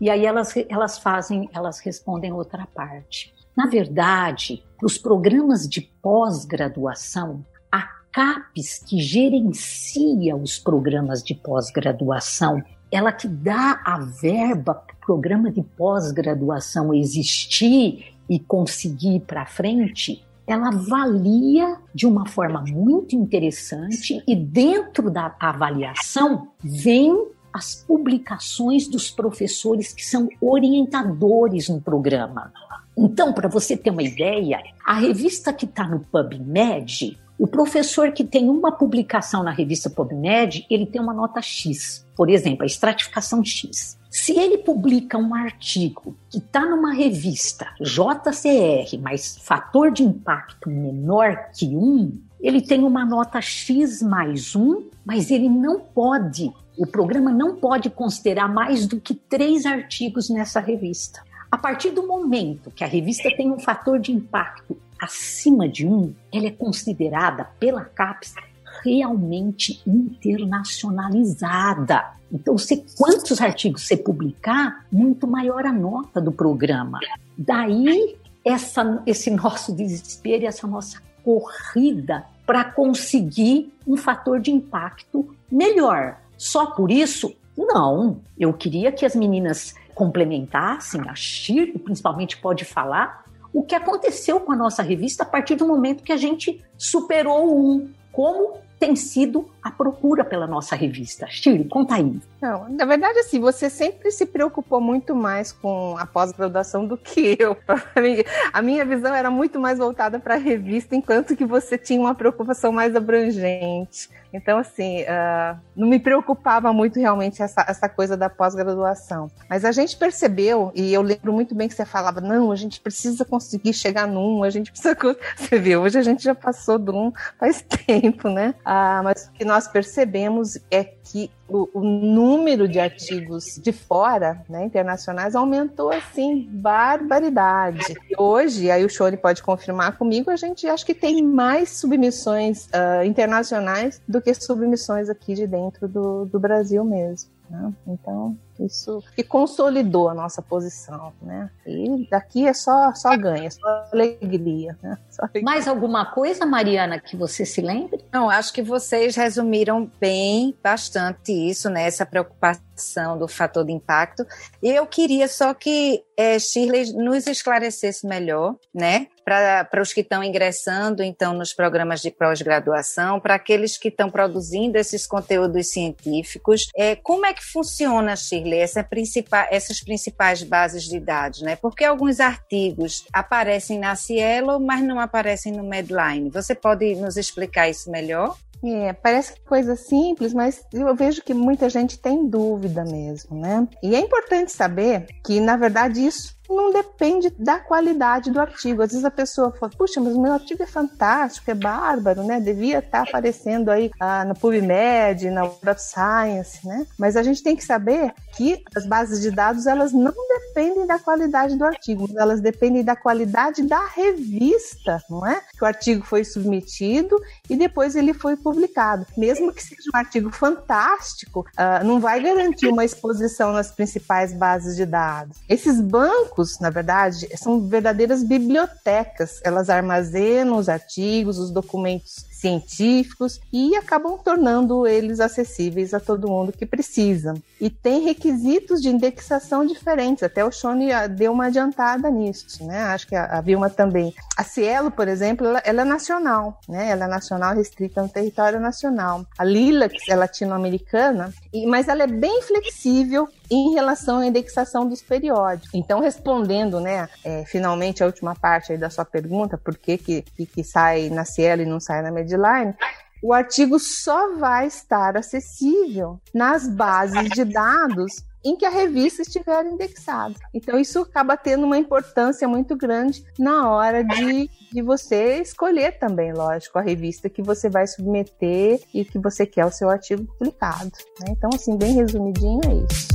E 0.00 0.10
aí 0.10 0.24
elas, 0.24 0.54
elas 0.68 0.98
fazem, 0.98 1.48
elas 1.52 1.80
respondem 1.80 2.32
outra 2.32 2.66
parte. 2.66 3.34
Na 3.56 3.66
verdade, 3.66 4.62
os 4.82 4.98
programas 4.98 5.66
de 5.66 5.80
pós-graduação, 5.80 7.44
a 7.72 7.82
CAPES, 8.12 8.84
que 8.86 9.00
gerencia 9.00 10.36
os 10.36 10.58
programas 10.58 11.22
de 11.22 11.34
pós-graduação, 11.34 12.62
ela 12.92 13.10
que 13.10 13.26
dá 13.26 13.80
a 13.84 13.98
verba 13.98 14.74
para 14.74 14.94
o 14.94 15.06
programa 15.06 15.50
de 15.50 15.62
pós-graduação 15.62 16.94
existir 16.94 18.14
e 18.28 18.38
conseguir 18.38 19.16
ir 19.16 19.20
para 19.20 19.46
frente, 19.46 20.22
ela 20.46 20.68
avalia 20.68 21.78
de 21.94 22.06
uma 22.06 22.26
forma 22.26 22.62
muito 22.66 23.16
interessante 23.16 24.22
e 24.26 24.36
dentro 24.36 25.10
da 25.10 25.34
avaliação 25.40 26.48
vem 26.62 27.12
as 27.52 27.74
publicações 27.74 28.86
dos 28.86 29.10
professores 29.10 29.92
que 29.92 30.04
são 30.04 30.28
orientadores 30.40 31.68
no 31.68 31.80
programa. 31.80 32.52
Então, 32.96 33.32
para 33.32 33.48
você 33.48 33.76
ter 33.76 33.90
uma 33.90 34.02
ideia, 34.02 34.62
a 34.84 34.94
revista 34.94 35.52
que 35.52 35.64
está 35.64 35.88
no 35.88 36.00
PubMed, 36.00 37.18
o 37.38 37.46
professor 37.46 38.12
que 38.12 38.24
tem 38.24 38.48
uma 38.48 38.72
publicação 38.72 39.42
na 39.42 39.50
revista 39.50 39.90
PubMed, 39.90 40.66
ele 40.70 40.86
tem 40.86 41.00
uma 41.00 41.12
nota 41.12 41.42
X. 41.42 42.06
Por 42.16 42.30
exemplo, 42.30 42.62
a 42.62 42.66
estratificação 42.66 43.44
X. 43.44 43.98
Se 44.16 44.32
ele 44.32 44.56
publica 44.56 45.18
um 45.18 45.34
artigo 45.34 46.16
que 46.30 46.38
está 46.38 46.64
numa 46.64 46.94
revista 46.94 47.66
JCR, 47.78 48.98
mas 48.98 49.36
fator 49.36 49.90
de 49.90 50.02
impacto 50.02 50.70
menor 50.70 51.50
que 51.54 51.66
um, 51.76 52.18
ele 52.40 52.62
tem 52.62 52.82
uma 52.82 53.04
nota 53.04 53.42
X 53.42 54.00
mais 54.00 54.56
um, 54.56 54.84
mas 55.04 55.30
ele 55.30 55.50
não 55.50 55.78
pode, 55.80 56.50
o 56.78 56.86
programa 56.86 57.30
não 57.30 57.56
pode 57.56 57.90
considerar 57.90 58.48
mais 58.48 58.86
do 58.86 58.98
que 58.98 59.14
três 59.14 59.66
artigos 59.66 60.30
nessa 60.30 60.60
revista. 60.60 61.22
A 61.52 61.58
partir 61.58 61.90
do 61.90 62.06
momento 62.06 62.70
que 62.70 62.82
a 62.82 62.88
revista 62.88 63.30
tem 63.36 63.52
um 63.52 63.58
fator 63.58 63.98
de 63.98 64.12
impacto 64.12 64.78
acima 64.98 65.68
de 65.68 65.86
um, 65.86 66.14
ela 66.32 66.46
é 66.46 66.50
considerada 66.50 67.44
pela 67.60 67.84
CAPES 67.84 68.34
realmente 68.82 69.80
internacionalizada. 69.86 72.16
Então, 72.32 72.58
se 72.58 72.84
quantos 72.96 73.40
artigos 73.40 73.82
você 73.82 73.96
publicar, 73.96 74.84
muito 74.90 75.26
maior 75.26 75.64
a 75.64 75.72
nota 75.72 76.20
do 76.20 76.32
programa. 76.32 76.98
Daí 77.36 78.16
essa, 78.44 79.02
esse 79.06 79.30
nosso 79.30 79.72
desespero 79.72 80.44
e 80.44 80.46
essa 80.46 80.66
nossa 80.66 81.00
corrida 81.24 82.24
para 82.46 82.64
conseguir 82.64 83.72
um 83.86 83.96
fator 83.96 84.38
de 84.38 84.52
impacto 84.52 85.34
melhor. 85.50 86.18
Só 86.38 86.66
por 86.66 86.90
isso? 86.90 87.34
Não. 87.56 88.20
Eu 88.38 88.52
queria 88.52 88.92
que 88.92 89.04
as 89.04 89.16
meninas 89.16 89.74
complementassem, 89.94 91.00
a 91.08 91.14
Shirley 91.14 91.78
principalmente 91.78 92.36
pode 92.36 92.64
falar, 92.64 93.24
o 93.52 93.62
que 93.62 93.74
aconteceu 93.74 94.38
com 94.38 94.52
a 94.52 94.56
nossa 94.56 94.82
revista 94.82 95.22
a 95.22 95.26
partir 95.26 95.56
do 95.56 95.66
momento 95.66 96.04
que 96.04 96.12
a 96.12 96.16
gente 96.16 96.62
superou 96.76 97.58
um. 97.58 97.90
Como 98.12 98.58
tem 98.78 98.94
sido 98.94 99.48
a 99.62 99.70
procura 99.70 100.24
pela 100.24 100.46
nossa 100.46 100.76
revista. 100.76 101.26
Shirley, 101.28 101.64
conta 101.64 101.96
aí. 101.96 102.20
Não, 102.40 102.68
na 102.68 102.84
verdade, 102.84 103.18
assim, 103.18 103.40
você 103.40 103.70
sempre 103.70 104.10
se 104.10 104.26
preocupou 104.26 104.80
muito 104.80 105.14
mais 105.14 105.50
com 105.50 105.96
a 105.98 106.06
pós-graduação 106.06 106.86
do 106.86 106.96
que 106.96 107.36
eu. 107.38 107.56
A 108.52 108.62
minha 108.62 108.84
visão 108.84 109.14
era 109.14 109.30
muito 109.30 109.58
mais 109.58 109.78
voltada 109.78 110.20
para 110.20 110.34
a 110.34 110.38
revista, 110.38 110.94
enquanto 110.94 111.34
que 111.34 111.44
você 111.44 111.76
tinha 111.76 112.00
uma 112.00 112.14
preocupação 112.14 112.70
mais 112.70 112.94
abrangente. 112.94 114.08
Então, 114.32 114.58
assim, 114.58 115.02
uh, 115.02 115.58
não 115.74 115.88
me 115.88 115.98
preocupava 115.98 116.72
muito 116.72 117.00
realmente 117.00 117.42
essa, 117.42 117.64
essa 117.66 117.88
coisa 117.88 118.16
da 118.16 118.28
pós-graduação. 118.28 119.30
Mas 119.48 119.64
a 119.64 119.72
gente 119.72 119.96
percebeu, 119.96 120.70
e 120.74 120.92
eu 120.92 121.00
lembro 121.00 121.32
muito 121.32 121.54
bem 121.54 121.68
que 121.68 121.74
você 121.74 121.86
falava, 121.86 122.20
não, 122.20 122.52
a 122.52 122.56
gente 122.56 122.80
precisa 122.80 123.24
conseguir 123.24 123.72
chegar 123.72 124.06
num, 124.06 124.42
a 124.42 124.50
gente 124.50 124.70
precisa. 124.70 124.96
Você 125.36 125.58
viu, 125.58 125.82
hoje 125.82 125.98
a 125.98 126.02
gente 126.02 126.22
já 126.22 126.34
passou 126.34 126.78
do 126.78 126.94
um 126.94 127.12
faz 127.38 127.62
tempo, 127.86 128.28
né? 128.28 128.54
Uh, 128.66 128.98
mas 129.04 129.26
o 129.28 129.32
que 129.32 129.44
nós 129.44 129.68
percebemos 129.68 130.58
é 130.72 130.82
que 130.82 131.30
o, 131.48 131.68
o, 131.72 131.80
número 131.84 132.66
de 132.66 132.80
artigos 132.80 133.60
de 133.62 133.70
fora, 133.70 134.44
né, 134.48 134.64
internacionais, 134.64 135.36
aumentou 135.36 135.92
assim, 135.92 136.48
barbaridade. 136.50 137.94
Hoje, 138.18 138.68
aí 138.68 138.84
o 138.84 138.88
Shone 138.88 139.16
pode 139.16 139.40
confirmar 139.40 139.96
comigo, 139.96 140.32
a 140.32 140.36
gente 140.36 140.66
acho 140.66 140.84
que 140.84 140.94
tem 140.94 141.22
mais 141.22 141.78
submissões 141.78 142.66
uh, 142.66 143.04
internacionais 143.04 144.02
do 144.08 144.20
que 144.20 144.34
submissões 144.34 145.08
aqui 145.08 145.34
de 145.34 145.46
dentro 145.46 145.86
do, 145.86 146.24
do 146.24 146.40
Brasil 146.40 146.84
mesmo. 146.84 147.30
Né? 147.48 147.72
Então, 147.86 148.36
isso 148.58 149.00
que 149.14 149.22
consolidou 149.22 150.08
a 150.08 150.14
nossa 150.14 150.42
posição, 150.42 151.12
né? 151.22 151.48
E 151.64 152.08
daqui 152.10 152.46
é 152.46 152.52
só, 152.52 152.92
só 152.94 153.16
ganha, 153.16 153.48
só 153.50 153.88
alegria, 153.92 154.76
né? 154.82 154.98
Mais 155.42 155.66
alguma 155.66 156.06
coisa, 156.06 156.44
Mariana, 156.44 157.00
que 157.00 157.16
você 157.16 157.44
se 157.44 157.60
lembre? 157.60 158.04
Não, 158.12 158.28
acho 158.28 158.52
que 158.52 158.62
vocês 158.62 159.16
resumiram 159.16 159.90
bem, 160.00 160.56
bastante 160.62 161.32
isso, 161.32 161.70
né? 161.70 161.86
Essa 161.86 162.04
preocupação 162.04 163.18
do 163.18 163.26
fator 163.26 163.64
de 163.64 163.72
impacto. 163.72 164.26
E 164.62 164.70
eu 164.70 164.86
queria 164.86 165.28
só 165.28 165.54
que 165.54 166.02
é, 166.16 166.38
Shirley 166.38 166.92
nos 166.92 167.26
esclarecesse 167.26 168.06
melhor, 168.06 168.56
né? 168.74 169.06
Para 169.24 169.82
os 169.82 169.92
que 169.92 170.02
estão 170.02 170.22
ingressando, 170.22 171.02
então, 171.02 171.32
nos 171.32 171.52
programas 171.52 172.00
de 172.00 172.12
pós-graduação, 172.12 173.18
para 173.18 173.34
aqueles 173.34 173.76
que 173.76 173.88
estão 173.88 174.08
produzindo 174.08 174.78
esses 174.78 175.04
conteúdos 175.04 175.70
científicos, 175.70 176.68
é, 176.76 176.94
como 176.94 177.26
é 177.26 177.34
que 177.34 177.44
funciona, 177.44 178.14
Shirley? 178.14 178.60
essa 178.60 178.84
principal, 178.84 179.46
essas 179.50 179.80
principais 179.80 180.42
bases 180.42 180.84
de 180.84 181.00
dados, 181.00 181.42
né? 181.42 181.56
Porque 181.56 181.84
alguns 181.84 182.20
artigos 182.20 183.04
aparecem 183.12 183.78
na 183.78 183.96
Cielo, 183.96 184.60
mas 184.60 184.82
não 184.82 185.00
aparecem 185.06 185.52
no 185.52 185.64
Medline. 185.64 186.30
Você 186.30 186.54
pode 186.54 186.94
nos 186.96 187.16
explicar 187.16 187.68
isso 187.68 187.90
melhor? 187.90 188.36
É, 188.64 188.92
parece 188.92 189.34
coisa 189.40 189.76
simples, 189.76 190.32
mas 190.32 190.64
eu 190.72 190.94
vejo 190.94 191.22
que 191.22 191.34
muita 191.34 191.68
gente 191.68 191.98
tem 191.98 192.26
dúvida 192.26 192.84
mesmo, 192.84 193.38
né? 193.38 193.68
E 193.82 193.94
é 193.94 194.00
importante 194.00 194.50
saber 194.50 195.06
que, 195.24 195.40
na 195.40 195.56
verdade, 195.56 196.04
isso 196.04 196.35
não 196.48 196.72
depende 196.72 197.30
da 197.38 197.58
qualidade 197.58 198.30
do 198.30 198.40
artigo. 198.40 198.82
Às 198.82 198.90
vezes 198.90 199.04
a 199.04 199.10
pessoa 199.10 199.52
fala, 199.52 199.72
puxa, 199.76 200.00
mas 200.00 200.14
o 200.14 200.20
meu 200.20 200.32
artigo 200.32 200.62
é 200.62 200.66
fantástico, 200.66 201.50
é 201.50 201.54
bárbaro, 201.54 202.22
né? 202.22 202.40
Devia 202.40 202.78
estar 202.78 203.02
aparecendo 203.02 203.70
aí 203.70 203.90
ah, 203.98 204.24
no 204.24 204.34
PubMed, 204.34 205.30
na 205.30 205.44
Web 205.44 205.80
Science, 205.80 206.66
né? 206.66 206.86
Mas 206.98 207.16
a 207.16 207.22
gente 207.22 207.42
tem 207.42 207.56
que 207.56 207.64
saber 207.64 208.12
que 208.36 208.62
as 208.74 208.86
bases 208.86 209.20
de 209.20 209.30
dados, 209.30 209.66
elas 209.66 209.92
não 209.92 210.12
dependem 210.12 210.86
da 210.86 210.98
qualidade 210.98 211.56
do 211.56 211.64
artigo, 211.64 212.08
elas 212.16 212.40
dependem 212.40 212.84
da 212.84 212.94
qualidade 212.94 213.62
da 213.62 213.86
revista, 213.86 215.02
não 215.08 215.26
é? 215.26 215.40
Que 215.56 215.64
o 215.64 215.66
artigo 215.66 216.04
foi 216.04 216.24
submetido 216.24 217.16
e 217.48 217.56
depois 217.56 217.96
ele 217.96 218.12
foi 218.12 218.36
publicado. 218.36 219.06
Mesmo 219.16 219.52
que 219.52 219.62
seja 219.62 219.90
um 219.94 219.98
artigo 219.98 220.30
fantástico, 220.30 221.46
ah, 221.56 221.82
não 221.82 222.00
vai 222.00 222.22
garantir 222.22 222.68
uma 222.68 222.84
exposição 222.84 223.52
nas 223.52 223.70
principais 223.70 224.32
bases 224.32 224.76
de 224.76 224.84
dados. 224.84 225.38
Esses 225.48 225.80
bancos 225.80 226.35
na 226.60 226.70
verdade, 226.70 227.28
são 227.36 227.68
verdadeiras 227.68 228.22
bibliotecas. 228.22 229.40
Elas 229.44 229.70
armazenam 229.70 230.56
os 230.56 230.68
artigos, 230.68 231.38
os 231.38 231.50
documentos 231.50 232.26
científicos 232.46 233.40
e 233.52 233.74
acabam 233.74 234.16
tornando 234.16 234.86
eles 234.86 235.18
acessíveis 235.18 235.92
a 235.92 235.98
todo 235.98 236.28
mundo 236.28 236.52
que 236.52 236.64
precisa. 236.64 237.34
E 237.60 237.68
tem 237.68 238.04
requisitos 238.04 238.80
de 238.80 238.88
indexação 238.88 239.66
diferentes, 239.66 240.22
até 240.22 240.44
o 240.44 240.52
Shone 240.52 240.88
deu 241.16 241.32
uma 241.32 241.46
adiantada 241.46 242.08
nisso, 242.08 242.64
né? 242.64 242.82
Acho 242.84 243.08
que 243.08 243.16
a, 243.16 243.40
Vilma 243.40 243.68
também. 243.68 244.14
A 244.36 244.44
Cielo, 244.44 244.90
por 244.90 245.08
exemplo, 245.08 245.46
ela, 245.46 245.62
ela, 245.64 245.82
é 245.82 245.84
nacional, 245.84 246.60
né? 246.68 246.90
Ela 246.90 247.06
é 247.06 247.08
nacional 247.08 247.54
restrita 247.54 248.02
no 248.02 248.08
território 248.08 248.60
nacional. 248.60 249.26
A 249.38 249.44
Lilac 249.44 249.96
é 250.08 250.14
latino-americana, 250.14 251.32
mas 251.66 251.88
ela 251.88 252.04
é 252.04 252.06
bem 252.06 252.42
flexível 252.42 253.28
em 253.50 253.72
relação 253.74 254.18
à 254.18 254.26
indexação 254.26 254.88
dos 254.88 255.02
periódicos. 255.02 255.70
Então, 255.72 256.00
respondendo, 256.00 256.80
né, 256.80 257.08
é, 257.24 257.44
finalmente 257.44 258.02
a 258.02 258.06
última 258.06 258.34
parte 258.34 258.76
da 258.76 258.90
sua 258.90 259.04
pergunta, 259.04 259.56
por 259.56 259.76
que, 259.76 259.96
que, 259.96 260.22
que 260.22 260.64
sai 260.64 261.08
na 261.08 261.24
Cielo 261.24 261.62
e 261.62 261.66
não 261.66 261.80
sai 261.80 262.02
na 262.02 262.10
Medline, 262.36 262.74
o 263.22 263.32
artigo 263.32 263.78
só 263.78 264.36
vai 264.36 264.66
estar 264.66 265.16
acessível 265.16 266.20
nas 266.34 266.68
bases 266.68 267.30
de 267.30 267.44
dados 267.44 268.24
em 268.44 268.56
que 268.56 268.64
a 268.64 268.70
revista 268.70 269.22
estiver 269.22 269.66
indexada. 269.66 270.34
Então, 270.54 270.78
isso 270.78 271.00
acaba 271.00 271.36
tendo 271.36 271.64
uma 271.64 271.76
importância 271.76 272.46
muito 272.46 272.76
grande 272.76 273.24
na 273.36 273.68
hora 273.68 274.04
de, 274.04 274.48
de 274.72 274.82
você 274.82 275.40
escolher 275.40 275.98
também, 275.98 276.32
lógico, 276.32 276.78
a 276.78 276.82
revista 276.82 277.28
que 277.28 277.42
você 277.42 277.68
vai 277.68 277.88
submeter 277.88 278.80
e 278.94 279.04
que 279.04 279.18
você 279.18 279.44
quer 279.44 279.66
o 279.66 279.72
seu 279.72 279.90
artigo 279.90 280.24
publicado. 280.38 280.92
Né? 281.20 281.26
Então, 281.30 281.50
assim, 281.52 281.76
bem 281.76 281.94
resumidinho 281.94 282.60
é 282.66 282.74
isso. 282.84 283.08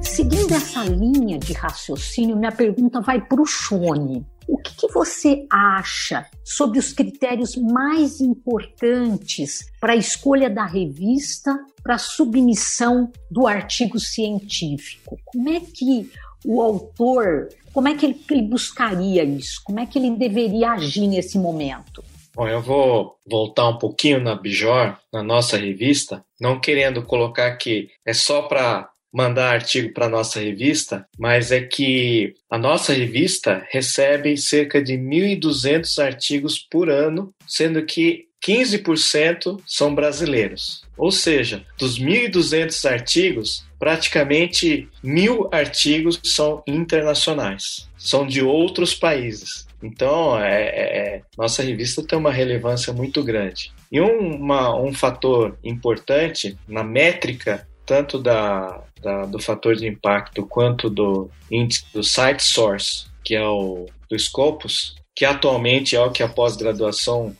Seguindo 0.00 0.54
essa 0.54 0.84
linha 0.84 1.38
de 1.38 1.52
raciocínio, 1.52 2.36
minha 2.36 2.52
pergunta 2.52 3.00
vai 3.00 3.20
para 3.20 3.42
o 3.42 3.46
Shone. 3.46 4.26
O 4.48 4.58
que, 4.58 4.74
que, 4.76 4.92
você 4.92 5.46
acha 5.50 6.26
sobre 6.44 6.78
os 6.78 6.92
critérios 6.92 7.56
mais 7.56 8.20
importantes 8.20 9.66
para 9.80 9.92
a 9.92 9.96
escolha 9.96 10.50
da 10.50 10.66
revista 10.66 11.58
para 11.82 11.94
a 11.94 11.98
submissão 11.98 13.10
do 13.30 13.46
artigo 13.46 13.98
científico? 13.98 15.18
Como 15.24 15.48
é 15.48 15.60
que 15.60 16.10
o 16.44 16.60
autor, 16.60 17.48
como 17.72 17.88
é 17.88 17.94
que 17.96 18.06
ele, 18.06 18.14
que 18.14 18.34
ele 18.34 18.42
buscaria 18.42 19.24
isso? 19.24 19.60
Como 19.64 19.80
é 19.80 19.86
que 19.86 19.98
ele 19.98 20.10
deveria 20.10 20.72
agir 20.72 21.06
nesse 21.06 21.38
momento? 21.38 22.02
Bom, 22.34 22.48
eu 22.48 22.62
vou 22.62 23.18
voltar 23.28 23.68
um 23.68 23.76
pouquinho 23.76 24.18
na 24.18 24.34
Bijor, 24.34 24.96
na 25.12 25.22
nossa 25.22 25.58
revista, 25.58 26.24
não 26.40 26.58
querendo 26.58 27.02
colocar 27.02 27.54
que 27.56 27.88
é 28.06 28.14
só 28.14 28.42
para 28.42 28.88
mandar 29.12 29.52
artigo 29.52 29.92
para 29.92 30.08
nossa 30.08 30.40
revista, 30.40 31.06
mas 31.18 31.52
é 31.52 31.60
que 31.60 32.34
a 32.50 32.56
nossa 32.56 32.92
revista 32.92 33.66
recebe 33.70 34.36
cerca 34.36 34.82
de 34.82 34.94
1.200 34.94 36.02
artigos 36.02 36.58
por 36.58 36.88
ano, 36.88 37.34
sendo 37.46 37.84
que 37.84 38.26
15% 38.44 39.60
são 39.66 39.94
brasileiros. 39.94 40.82
Ou 40.96 41.12
seja, 41.12 41.64
dos 41.78 41.98
1.200 41.98 42.90
artigos, 42.90 43.64
praticamente 43.78 44.88
mil 45.02 45.48
artigos 45.52 46.20
são 46.24 46.62
internacionais, 46.66 47.88
são 47.96 48.26
de 48.26 48.42
outros 48.42 48.94
países. 48.94 49.66
Então, 49.82 50.38
é, 50.38 50.62
é, 50.62 51.22
nossa 51.36 51.62
revista 51.62 52.04
tem 52.04 52.18
uma 52.18 52.30
relevância 52.30 52.92
muito 52.92 53.22
grande. 53.22 53.72
E 53.90 54.00
um, 54.00 54.36
uma, 54.36 54.80
um 54.80 54.94
fator 54.94 55.58
importante 55.64 56.56
na 56.68 56.84
métrica, 56.84 57.66
tanto 57.84 58.18
da, 58.18 58.82
da, 59.00 59.26
do 59.26 59.38
fator 59.38 59.76
de 59.76 59.86
impacto 59.86 60.46
quanto 60.46 60.88
do 60.88 61.30
índice 61.50 61.84
do 61.92 62.02
site 62.02 62.42
source, 62.42 63.06
que 63.24 63.34
é 63.34 63.46
o 63.46 63.86
do 64.08 64.18
Scopus, 64.18 64.96
que 65.14 65.24
atualmente 65.24 65.96
é 65.96 66.00
o 66.00 66.10
que 66.10 66.22
a 66.22 66.28
pós-graduação 66.28 67.36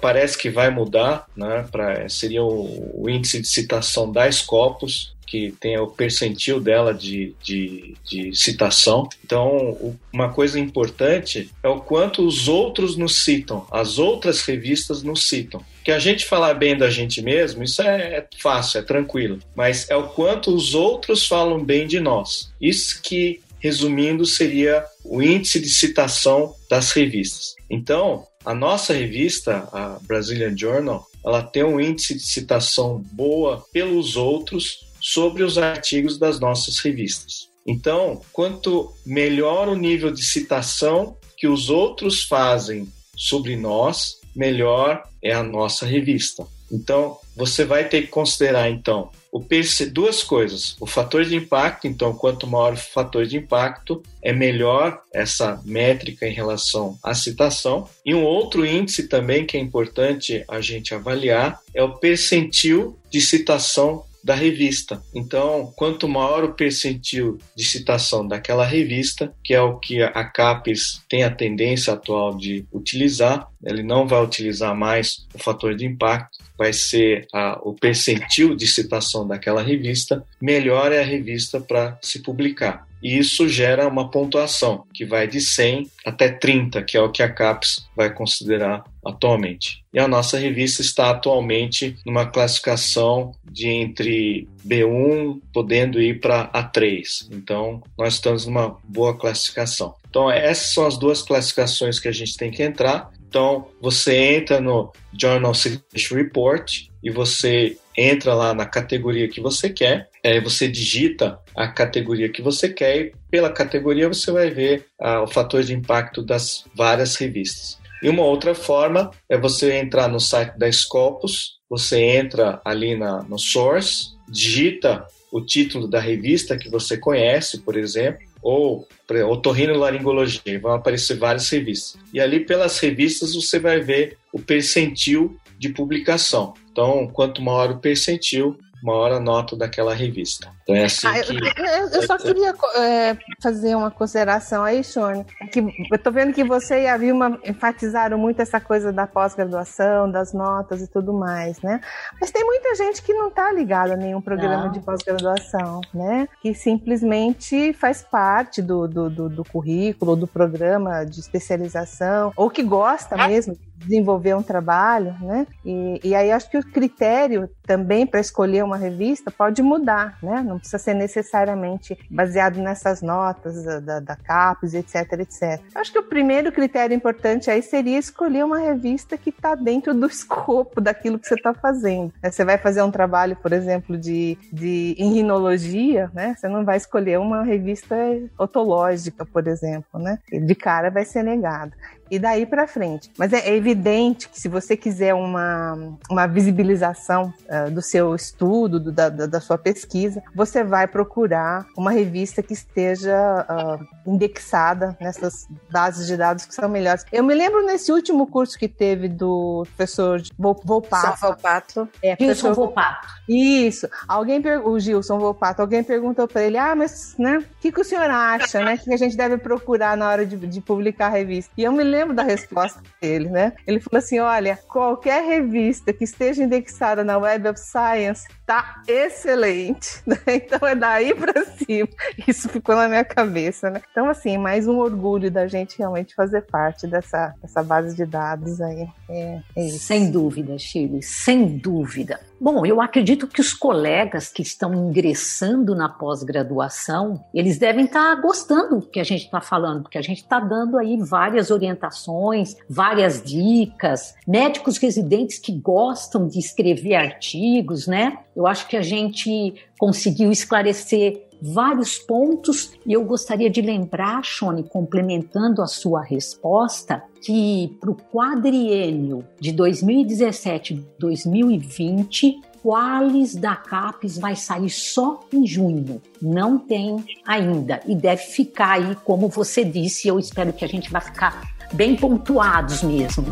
parece 0.00 0.36
que 0.36 0.50
vai 0.50 0.68
mudar, 0.70 1.26
né? 1.36 1.66
Pra, 1.70 2.08
seria 2.08 2.42
o, 2.42 3.02
o, 3.04 3.08
índice 3.08 3.40
de 3.40 3.46
citação 3.46 4.10
da 4.10 4.30
Scopus, 4.30 5.14
que 5.30 5.54
tem 5.60 5.78
o 5.78 5.86
percentil 5.86 6.58
dela 6.58 6.92
de, 6.92 7.36
de, 7.40 7.94
de 8.04 8.34
citação. 8.36 9.08
Então, 9.24 9.96
uma 10.12 10.32
coisa 10.32 10.58
importante 10.58 11.48
é 11.62 11.68
o 11.68 11.80
quanto 11.80 12.26
os 12.26 12.48
outros 12.48 12.96
nos 12.96 13.22
citam, 13.22 13.64
as 13.70 13.96
outras 13.96 14.42
revistas 14.42 15.04
nos 15.04 15.28
citam. 15.28 15.64
Que 15.84 15.92
a 15.92 16.00
gente 16.00 16.26
falar 16.26 16.54
bem 16.54 16.76
da 16.76 16.90
gente 16.90 17.22
mesmo, 17.22 17.62
isso 17.62 17.80
é, 17.80 18.16
é 18.16 18.26
fácil, 18.38 18.80
é 18.80 18.82
tranquilo. 18.82 19.38
Mas 19.54 19.88
é 19.88 19.94
o 19.94 20.08
quanto 20.08 20.52
os 20.52 20.74
outros 20.74 21.24
falam 21.24 21.64
bem 21.64 21.86
de 21.86 22.00
nós. 22.00 22.52
Isso 22.60 23.00
que 23.00 23.40
resumindo, 23.60 24.24
seria 24.24 24.84
o 25.04 25.22
índice 25.22 25.60
de 25.60 25.68
citação 25.68 26.54
das 26.68 26.92
revistas. 26.92 27.54
Então, 27.68 28.26
a 28.44 28.54
nossa 28.54 28.94
revista, 28.94 29.68
a 29.70 29.98
Brazilian 30.08 30.56
Journal, 30.56 31.06
ela 31.24 31.42
tem 31.42 31.62
um 31.62 31.78
índice 31.78 32.14
de 32.14 32.22
citação 32.22 33.04
boa 33.12 33.62
pelos 33.70 34.16
outros 34.16 34.89
sobre 35.00 35.42
os 35.42 35.58
artigos 35.58 36.18
das 36.18 36.38
nossas 36.38 36.78
revistas. 36.78 37.48
Então, 37.66 38.20
quanto 38.32 38.92
melhor 39.04 39.68
o 39.68 39.76
nível 39.76 40.10
de 40.10 40.22
citação 40.22 41.16
que 41.36 41.46
os 41.46 41.70
outros 41.70 42.24
fazem 42.24 42.88
sobre 43.16 43.56
nós, 43.56 44.18
melhor 44.34 45.02
é 45.22 45.32
a 45.32 45.42
nossa 45.42 45.86
revista. 45.86 46.46
Então, 46.70 47.18
você 47.36 47.64
vai 47.64 47.88
ter 47.88 48.02
que 48.02 48.08
considerar 48.08 48.70
então 48.70 49.10
o 49.32 49.40
PC, 49.40 49.86
duas 49.86 50.22
coisas. 50.22 50.76
O 50.80 50.86
fator 50.86 51.24
de 51.24 51.36
impacto, 51.36 51.86
então, 51.86 52.12
quanto 52.12 52.46
maior 52.46 52.72
o 52.72 52.76
fator 52.76 53.24
de 53.26 53.36
impacto, 53.36 54.02
é 54.20 54.32
melhor 54.32 55.00
essa 55.12 55.60
métrica 55.64 56.26
em 56.26 56.32
relação 56.32 56.98
à 57.02 57.14
citação. 57.14 57.88
E 58.04 58.12
um 58.14 58.24
outro 58.24 58.66
índice 58.66 59.06
também 59.06 59.46
que 59.46 59.56
é 59.56 59.60
importante 59.60 60.44
a 60.48 60.60
gente 60.60 60.94
avaliar 60.94 61.60
é 61.72 61.82
o 61.82 61.96
percentil 61.96 62.98
de 63.08 63.20
citação 63.20 64.04
da 64.22 64.34
revista. 64.34 65.02
Então, 65.14 65.72
quanto 65.76 66.08
maior 66.08 66.44
o 66.44 66.54
percentil 66.54 67.38
de 67.56 67.64
citação 67.64 68.26
daquela 68.26 68.64
revista, 68.64 69.32
que 69.42 69.54
é 69.54 69.60
o 69.60 69.78
que 69.78 70.02
a 70.02 70.24
CAPES 70.24 71.02
tem 71.08 71.24
a 71.24 71.30
tendência 71.30 71.92
atual 71.92 72.36
de 72.36 72.64
utilizar, 72.72 73.48
ele 73.64 73.82
não 73.82 74.06
vai 74.06 74.22
utilizar 74.22 74.74
mais 74.74 75.26
o 75.34 75.38
fator 75.38 75.74
de 75.74 75.86
impacto, 75.86 76.38
vai 76.56 76.72
ser 76.72 77.26
a, 77.32 77.58
o 77.62 77.72
percentil 77.72 78.54
de 78.54 78.66
citação 78.66 79.26
daquela 79.26 79.62
revista, 79.62 80.24
melhor 80.40 80.92
é 80.92 81.00
a 81.00 81.04
revista 81.04 81.60
para 81.60 81.98
se 82.02 82.20
publicar. 82.20 82.86
E 83.02 83.18
isso 83.18 83.48
gera 83.48 83.88
uma 83.88 84.10
pontuação 84.10 84.84
que 84.92 85.06
vai 85.06 85.26
de 85.26 85.40
100 85.40 85.90
até 86.04 86.28
30, 86.28 86.82
que 86.82 86.96
é 86.96 87.00
o 87.00 87.10
que 87.10 87.22
a 87.22 87.32
CAPES 87.32 87.86
vai 87.96 88.12
considerar 88.12 88.84
atualmente. 89.04 89.84
E 89.92 89.98
a 89.98 90.08
nossa 90.08 90.38
revista 90.38 90.82
está 90.82 91.10
atualmente 91.10 91.96
numa 92.04 92.26
classificação 92.26 93.32
de 93.50 93.68
entre 93.68 94.48
B1 94.66 95.40
podendo 95.52 96.00
ir 96.00 96.20
para 96.20 96.50
A3. 96.52 97.28
Então, 97.32 97.82
nós 97.98 98.14
estamos 98.14 98.46
numa 98.46 98.76
boa 98.84 99.16
classificação. 99.16 99.94
Então, 100.08 100.30
essas 100.30 100.74
são 100.74 100.86
as 100.86 100.98
duas 100.98 101.22
classificações 101.22 101.98
que 101.98 102.08
a 102.08 102.12
gente 102.12 102.36
tem 102.36 102.50
que 102.50 102.62
entrar. 102.62 103.10
Então, 103.28 103.68
você 103.80 104.16
entra 104.16 104.60
no 104.60 104.92
Journal 105.16 105.54
Citation 105.54 106.16
Report 106.16 106.86
e 107.02 107.10
você 107.10 107.78
entra 107.96 108.34
lá 108.34 108.54
na 108.54 108.66
categoria 108.66 109.28
que 109.28 109.40
você 109.40 109.68
quer, 109.70 110.08
aí 110.24 110.40
você 110.40 110.68
digita 110.68 111.38
a 111.56 111.68
categoria 111.68 112.28
que 112.28 112.42
você 112.42 112.68
quer 112.68 112.96
e 112.96 113.12
pela 113.30 113.50
categoria 113.50 114.08
você 114.08 114.32
vai 114.32 114.50
ver 114.50 114.86
ah, 115.00 115.22
o 115.22 115.26
fator 115.26 115.62
de 115.62 115.74
impacto 115.74 116.22
das 116.22 116.64
várias 116.74 117.16
revistas. 117.16 117.78
E 118.02 118.08
uma 118.08 118.22
outra 118.24 118.54
forma 118.54 119.10
é 119.28 119.36
você 119.36 119.78
entrar 119.78 120.08
no 120.08 120.20
site 120.20 120.56
da 120.58 120.70
Scopus, 120.70 121.58
você 121.68 122.00
entra 122.00 122.60
ali 122.64 122.96
na, 122.96 123.22
no 123.22 123.38
Source, 123.38 124.16
digita 124.28 125.04
o 125.30 125.40
título 125.40 125.86
da 125.86 126.00
revista 126.00 126.58
que 126.58 126.68
você 126.68 126.96
conhece, 126.96 127.60
por 127.60 127.76
exemplo, 127.76 128.28
ou 128.42 128.88
otorrinolaringologia, 129.28 130.58
vão 130.58 130.72
aparecer 130.72 131.18
várias 131.18 131.48
revistas. 131.48 132.00
E 132.12 132.20
ali 132.20 132.40
pelas 132.40 132.78
revistas 132.78 133.34
você 133.34 133.58
vai 133.58 133.80
ver 133.80 134.16
o 134.32 134.40
percentil 134.40 135.36
de 135.58 135.68
publicação. 135.68 136.54
Então, 136.72 137.06
quanto 137.12 137.42
maior 137.42 137.70
o 137.70 137.78
percentil, 137.78 138.56
maior 138.82 139.12
a 139.12 139.20
nota 139.20 139.54
daquela 139.54 139.94
revista. 139.94 140.50
Então 140.70 140.76
é 140.76 140.84
assim 140.84 141.06
ah, 141.06 141.22
que... 141.22 141.60
eu, 141.60 142.00
eu, 142.00 142.06
só 142.06 142.16
queria 142.16 142.54
é, 142.76 143.16
fazer 143.42 143.74
uma 143.74 143.90
consideração 143.90 144.62
aí, 144.62 144.84
Shone. 144.84 145.24
Que 145.50 145.60
eu 145.90 145.98
tô 145.98 146.10
vendo 146.10 146.32
que 146.32 146.44
você 146.44 146.82
e 146.82 146.86
a 146.86 146.96
Vilma 146.96 147.38
enfatizaram 147.44 148.16
muito 148.16 148.40
essa 148.40 148.60
coisa 148.60 148.92
da 148.92 149.06
pós-graduação, 149.06 150.10
das 150.10 150.32
notas 150.32 150.82
e 150.82 150.86
tudo 150.86 151.12
mais, 151.12 151.60
né? 151.60 151.80
Mas 152.20 152.30
tem 152.30 152.44
muita 152.44 152.74
gente 152.76 153.02
que 153.02 153.12
não 153.12 153.30
tá 153.30 153.52
ligada 153.52 153.94
a 153.94 153.96
nenhum 153.96 154.20
programa 154.20 154.66
não. 154.66 154.72
de 154.72 154.80
pós-graduação, 154.80 155.80
né? 155.92 156.28
Que 156.40 156.54
simplesmente 156.54 157.72
faz 157.72 158.02
parte 158.02 158.62
do, 158.62 158.86
do, 158.86 159.10
do, 159.10 159.28
do 159.28 159.44
currículo, 159.44 160.16
do 160.16 160.26
programa 160.26 161.04
de 161.04 161.20
especialização, 161.20 162.32
ou 162.36 162.50
que 162.50 162.62
gosta 162.62 163.16
mesmo 163.26 163.56
desenvolver 163.80 164.34
um 164.36 164.42
trabalho, 164.42 165.16
né? 165.20 165.46
E, 165.64 166.00
e 166.04 166.14
aí 166.14 166.30
acho 166.30 166.50
que 166.50 166.58
o 166.58 166.62
critério 166.64 167.48
também 167.62 168.06
para 168.06 168.20
escolher 168.20 168.62
uma 168.62 168.76
revista 168.76 169.30
pode 169.30 169.62
mudar, 169.62 170.18
né? 170.22 170.42
Não 170.42 170.58
precisa 170.60 170.78
ser 170.78 170.94
necessariamente 170.94 171.98
baseado 172.10 172.58
nessas 172.60 173.02
notas 173.02 173.64
da, 173.82 174.00
da, 174.00 174.16
CAPES, 174.16 174.74
etc, 174.74 175.12
etc. 175.20 175.60
Acho 175.74 175.92
que 175.92 175.98
o 175.98 176.02
primeiro 176.02 176.52
critério 176.52 176.94
importante 176.94 177.50
aí 177.50 177.62
seria 177.62 177.98
escolher 177.98 178.44
uma 178.44 178.58
revista 178.58 179.16
que 179.16 179.30
está 179.30 179.54
dentro 179.54 179.94
do 179.94 180.06
escopo 180.08 180.80
daquilo 180.80 181.18
que 181.18 181.26
você 181.26 181.34
está 181.34 181.52
fazendo. 181.54 182.12
Você 182.22 182.44
vai 182.44 182.58
fazer 182.58 182.82
um 182.82 182.90
trabalho, 182.90 183.36
por 183.36 183.52
exemplo, 183.52 183.96
de, 183.96 184.36
de 184.52 184.94
rinologia, 184.98 186.10
né? 186.14 186.34
Você 186.38 186.48
não 186.48 186.64
vai 186.64 186.76
escolher 186.76 187.18
uma 187.18 187.42
revista 187.42 187.96
otológica, 188.38 189.24
por 189.24 189.46
exemplo, 189.46 190.00
né? 190.00 190.18
De 190.30 190.54
cara 190.54 190.90
vai 190.90 191.04
ser 191.04 191.22
negado 191.22 191.72
e 192.10 192.18
daí 192.18 192.44
para 192.44 192.66
frente. 192.66 193.10
Mas 193.16 193.32
é 193.32 193.54
evidente 193.54 194.28
que 194.28 194.40
se 194.40 194.48
você 194.48 194.76
quiser 194.76 195.14
uma, 195.14 195.96
uma 196.10 196.26
visibilização 196.26 197.32
uh, 197.48 197.70
do 197.70 197.80
seu 197.80 198.14
estudo, 198.14 198.80
do, 198.80 198.92
da, 198.92 199.08
da 199.08 199.40
sua 199.40 199.56
pesquisa, 199.56 200.22
você 200.34 200.64
vai 200.64 200.86
procurar 200.86 201.66
uma 201.76 201.90
revista 201.90 202.42
que 202.42 202.52
esteja 202.52 203.46
uh, 203.48 204.10
indexada 204.10 204.96
nessas 205.00 205.46
bases 205.70 206.06
de 206.06 206.16
dados 206.16 206.44
que 206.44 206.54
são 206.54 206.68
melhores. 206.68 207.04
Eu 207.12 207.22
me 207.22 207.34
lembro 207.34 207.64
nesse 207.64 207.92
último 207.92 208.26
curso 208.26 208.58
que 208.58 208.68
teve 208.68 209.08
do 209.08 209.64
professor 209.76 210.22
Volpato. 210.38 211.20
Volpato. 211.20 211.88
É, 212.02 212.16
Gilson 212.18 212.52
Volpato. 212.52 213.08
Isso. 213.28 213.88
Alguém, 214.08 214.42
o 214.64 214.78
Gilson 214.78 215.18
Volpato, 215.18 215.60
alguém 215.60 215.82
perguntou 215.82 216.26
para 216.26 216.42
ele, 216.42 216.58
ah, 216.58 216.74
mas, 216.74 217.14
né, 217.18 217.38
o 217.38 217.44
que, 217.60 217.70
que 217.70 217.80
o 217.80 217.84
senhor 217.84 218.10
acha, 218.10 218.64
né, 218.64 218.76
que 218.76 218.92
a 218.92 218.96
gente 218.96 219.16
deve 219.16 219.38
procurar 219.38 219.96
na 219.96 220.08
hora 220.08 220.26
de, 220.26 220.36
de 220.36 220.60
publicar 220.60 221.06
a 221.06 221.10
revista? 221.10 221.52
E 221.56 221.64
eu 221.64 221.72
me 221.72 221.84
lembro 221.84 221.99
lembro 222.00 222.14
da 222.16 222.22
resposta 222.22 222.82
dele, 223.00 223.28
né? 223.28 223.52
Ele 223.66 223.80
falou 223.80 223.98
assim: 223.98 224.18
olha, 224.18 224.58
qualquer 224.68 225.22
revista 225.22 225.92
que 225.92 226.04
esteja 226.04 226.42
indexada 226.42 227.04
na 227.04 227.18
Web 227.18 227.48
of 227.48 227.60
Science 227.60 228.26
tá 228.46 228.82
excelente. 228.88 230.00
Né? 230.10 230.16
Então 230.26 230.66
é 230.66 230.74
daí 230.74 231.14
para 231.14 231.44
cima. 231.44 231.88
Isso 232.26 232.48
ficou 232.48 232.74
na 232.74 232.88
minha 232.88 233.04
cabeça, 233.04 233.70
né? 233.70 233.80
Então, 233.90 234.08
assim, 234.08 234.38
mais 234.38 234.66
um 234.66 234.78
orgulho 234.78 235.30
da 235.30 235.46
gente 235.46 235.78
realmente 235.78 236.14
fazer 236.14 236.42
parte 236.42 236.86
dessa, 236.86 237.34
dessa 237.40 237.62
base 237.62 237.94
de 237.94 238.04
dados 238.04 238.60
aí. 238.60 238.88
É, 239.08 239.40
é 239.54 239.66
isso. 239.66 239.78
Sem 239.78 240.10
dúvida, 240.10 240.58
Chile, 240.58 241.00
sem 241.02 241.58
dúvida. 241.58 242.18
Bom, 242.40 242.64
eu 242.64 242.80
acredito 242.80 243.26
que 243.26 243.42
os 243.42 243.52
colegas 243.52 244.30
que 244.30 244.40
estão 244.40 244.72
ingressando 244.72 245.74
na 245.74 245.90
pós-graduação, 245.90 247.22
eles 247.34 247.58
devem 247.58 247.84
estar 247.84 248.16
tá 248.16 248.22
gostando 248.22 248.80
do 248.80 248.86
que 248.86 248.98
a 248.98 249.04
gente 249.04 249.26
está 249.26 249.42
falando, 249.42 249.82
porque 249.82 249.98
a 249.98 250.02
gente 250.02 250.22
está 250.22 250.40
dando 250.40 250.78
aí 250.78 250.96
várias 250.96 251.50
orientações, 251.50 252.56
várias 252.66 253.22
dicas, 253.22 254.14
médicos 254.26 254.78
residentes 254.78 255.38
que 255.38 255.52
gostam 255.52 256.26
de 256.26 256.38
escrever 256.38 256.94
artigos, 256.94 257.86
né? 257.86 258.16
Eu 258.34 258.46
acho 258.46 258.66
que 258.68 258.76
a 258.76 258.82
gente 258.82 259.54
conseguiu 259.78 260.32
esclarecer 260.32 261.29
vários 261.40 261.98
pontos 261.98 262.72
e 262.86 262.92
eu 262.92 263.04
gostaria 263.04 263.48
de 263.48 263.60
lembrar, 263.60 264.24
Shone, 264.24 264.64
complementando 264.64 265.62
a 265.62 265.66
sua 265.66 266.02
resposta, 266.02 267.04
que 267.22 267.76
para 267.80 267.90
o 267.90 267.94
quadriênio 267.94 269.24
de 269.38 269.52
2017-2020, 269.52 272.40
Qualis 272.62 273.34
da 273.34 273.56
CAPES 273.56 274.18
vai 274.18 274.36
sair 274.36 274.68
só 274.68 275.20
em 275.32 275.46
junho. 275.46 276.00
Não 276.20 276.58
tem 276.58 277.02
ainda. 277.26 277.80
E 277.86 277.94
deve 277.94 278.22
ficar 278.22 278.72
aí, 278.72 278.94
como 279.04 279.28
você 279.28 279.64
disse, 279.64 280.08
eu 280.08 280.18
espero 280.18 280.52
que 280.52 280.64
a 280.64 280.68
gente 280.68 280.90
vai 280.90 281.00
ficar 281.00 281.54
bem 281.72 281.96
pontuados 281.96 282.82
mesmo. 282.82 283.24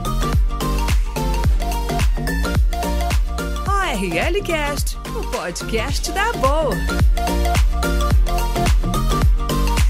ORL 3.66 4.42
Cast, 4.44 4.96
o 4.96 5.30
podcast 5.30 6.10
da 6.12 6.32
Boa. 6.34 7.37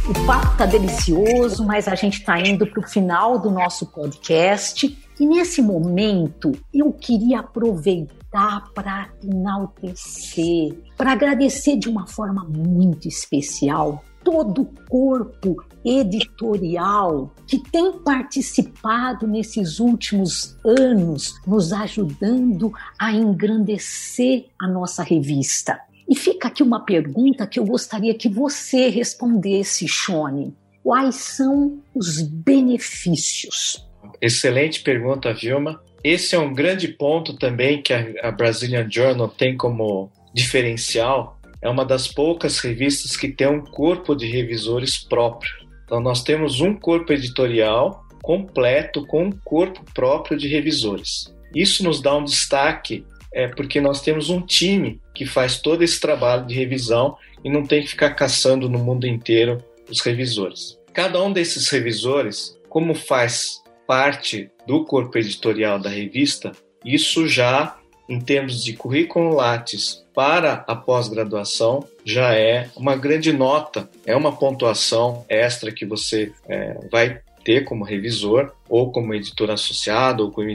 O 0.08 0.26
papo 0.26 0.56
tá 0.56 0.66
delicioso, 0.66 1.64
mas 1.66 1.86
a 1.86 1.94
gente 1.94 2.20
está 2.20 2.40
indo 2.40 2.66
para 2.66 2.80
o 2.80 2.88
final 2.88 3.38
do 3.38 3.50
nosso 3.50 3.86
podcast. 3.86 4.98
E 5.20 5.26
nesse 5.26 5.60
momento 5.60 6.52
eu 6.72 6.92
queria 6.92 7.40
aproveitar 7.40 8.70
para 8.74 9.10
enaltecer, 9.22 10.78
para 10.96 11.12
agradecer 11.12 11.76
de 11.76 11.88
uma 11.88 12.06
forma 12.06 12.44
muito 12.44 13.08
especial 13.08 14.02
todo 14.22 14.62
o 14.62 14.66
corpo 14.88 15.56
editorial 15.84 17.32
que 17.46 17.58
tem 17.58 17.98
participado 18.00 19.26
nesses 19.26 19.80
últimos 19.80 20.56
anos, 20.64 21.40
nos 21.46 21.72
ajudando 21.72 22.72
a 22.98 23.12
engrandecer 23.12 24.46
a 24.60 24.68
nossa 24.68 25.02
revista. 25.02 25.80
E 26.08 26.16
fica 26.16 26.48
aqui 26.48 26.62
uma 26.62 26.84
pergunta 26.84 27.46
que 27.46 27.58
eu 27.58 27.64
gostaria 27.64 28.14
que 28.14 28.28
você 28.28 28.88
respondesse, 28.88 29.86
Shone. 29.86 30.54
Quais 30.82 31.16
são 31.16 31.82
os 31.94 32.22
benefícios? 32.22 33.86
Excelente 34.20 34.80
pergunta, 34.82 35.34
Vilma. 35.34 35.80
Esse 36.02 36.34
é 36.34 36.38
um 36.38 36.54
grande 36.54 36.88
ponto 36.88 37.36
também 37.36 37.82
que 37.82 37.92
a 37.92 38.30
Brazilian 38.30 38.88
Journal 38.90 39.28
tem 39.28 39.56
como 39.56 40.10
diferencial. 40.32 41.38
É 41.60 41.68
uma 41.68 41.84
das 41.84 42.08
poucas 42.08 42.58
revistas 42.60 43.16
que 43.16 43.28
tem 43.28 43.48
um 43.48 43.60
corpo 43.60 44.14
de 44.14 44.26
revisores 44.26 44.96
próprio. 44.96 45.52
Então, 45.84 46.00
nós 46.00 46.22
temos 46.22 46.60
um 46.60 46.74
corpo 46.74 47.12
editorial 47.12 48.06
completo 48.22 49.06
com 49.06 49.24
um 49.24 49.32
corpo 49.32 49.84
próprio 49.92 50.38
de 50.38 50.48
revisores. 50.48 51.34
Isso 51.54 51.82
nos 51.82 52.00
dá 52.00 52.16
um 52.16 52.24
destaque 52.24 53.04
é 53.32 53.48
porque 53.48 53.80
nós 53.80 54.00
temos 54.00 54.30
um 54.30 54.40
time 54.40 55.00
que 55.14 55.26
faz 55.26 55.60
todo 55.60 55.82
esse 55.82 56.00
trabalho 56.00 56.46
de 56.46 56.54
revisão 56.54 57.16
e 57.44 57.50
não 57.50 57.64
tem 57.64 57.82
que 57.82 57.88
ficar 57.88 58.10
caçando 58.10 58.68
no 58.68 58.78
mundo 58.78 59.06
inteiro 59.06 59.62
os 59.90 60.00
revisores. 60.00 60.78
Cada 60.92 61.22
um 61.22 61.32
desses 61.32 61.68
revisores, 61.68 62.58
como 62.68 62.94
faz 62.94 63.62
parte 63.86 64.50
do 64.66 64.84
corpo 64.84 65.16
editorial 65.16 65.78
da 65.78 65.88
revista, 65.88 66.52
isso 66.84 67.26
já 67.26 67.78
em 68.08 68.20
termos 68.20 68.64
de 68.64 68.72
currículo 68.72 69.34
Lattes 69.34 70.04
para 70.14 70.64
a 70.66 70.74
pós-graduação 70.74 71.86
já 72.04 72.34
é 72.34 72.70
uma 72.74 72.96
grande 72.96 73.32
nota, 73.32 73.88
é 74.06 74.16
uma 74.16 74.34
pontuação 74.34 75.24
extra 75.28 75.70
que 75.70 75.84
você 75.84 76.32
é, 76.48 76.76
vai 76.90 77.20
ter 77.48 77.64
como 77.64 77.82
revisor, 77.82 78.52
ou 78.68 78.92
como 78.92 79.14
editor 79.14 79.50
associado, 79.50 80.22
ou 80.22 80.30
como 80.30 80.50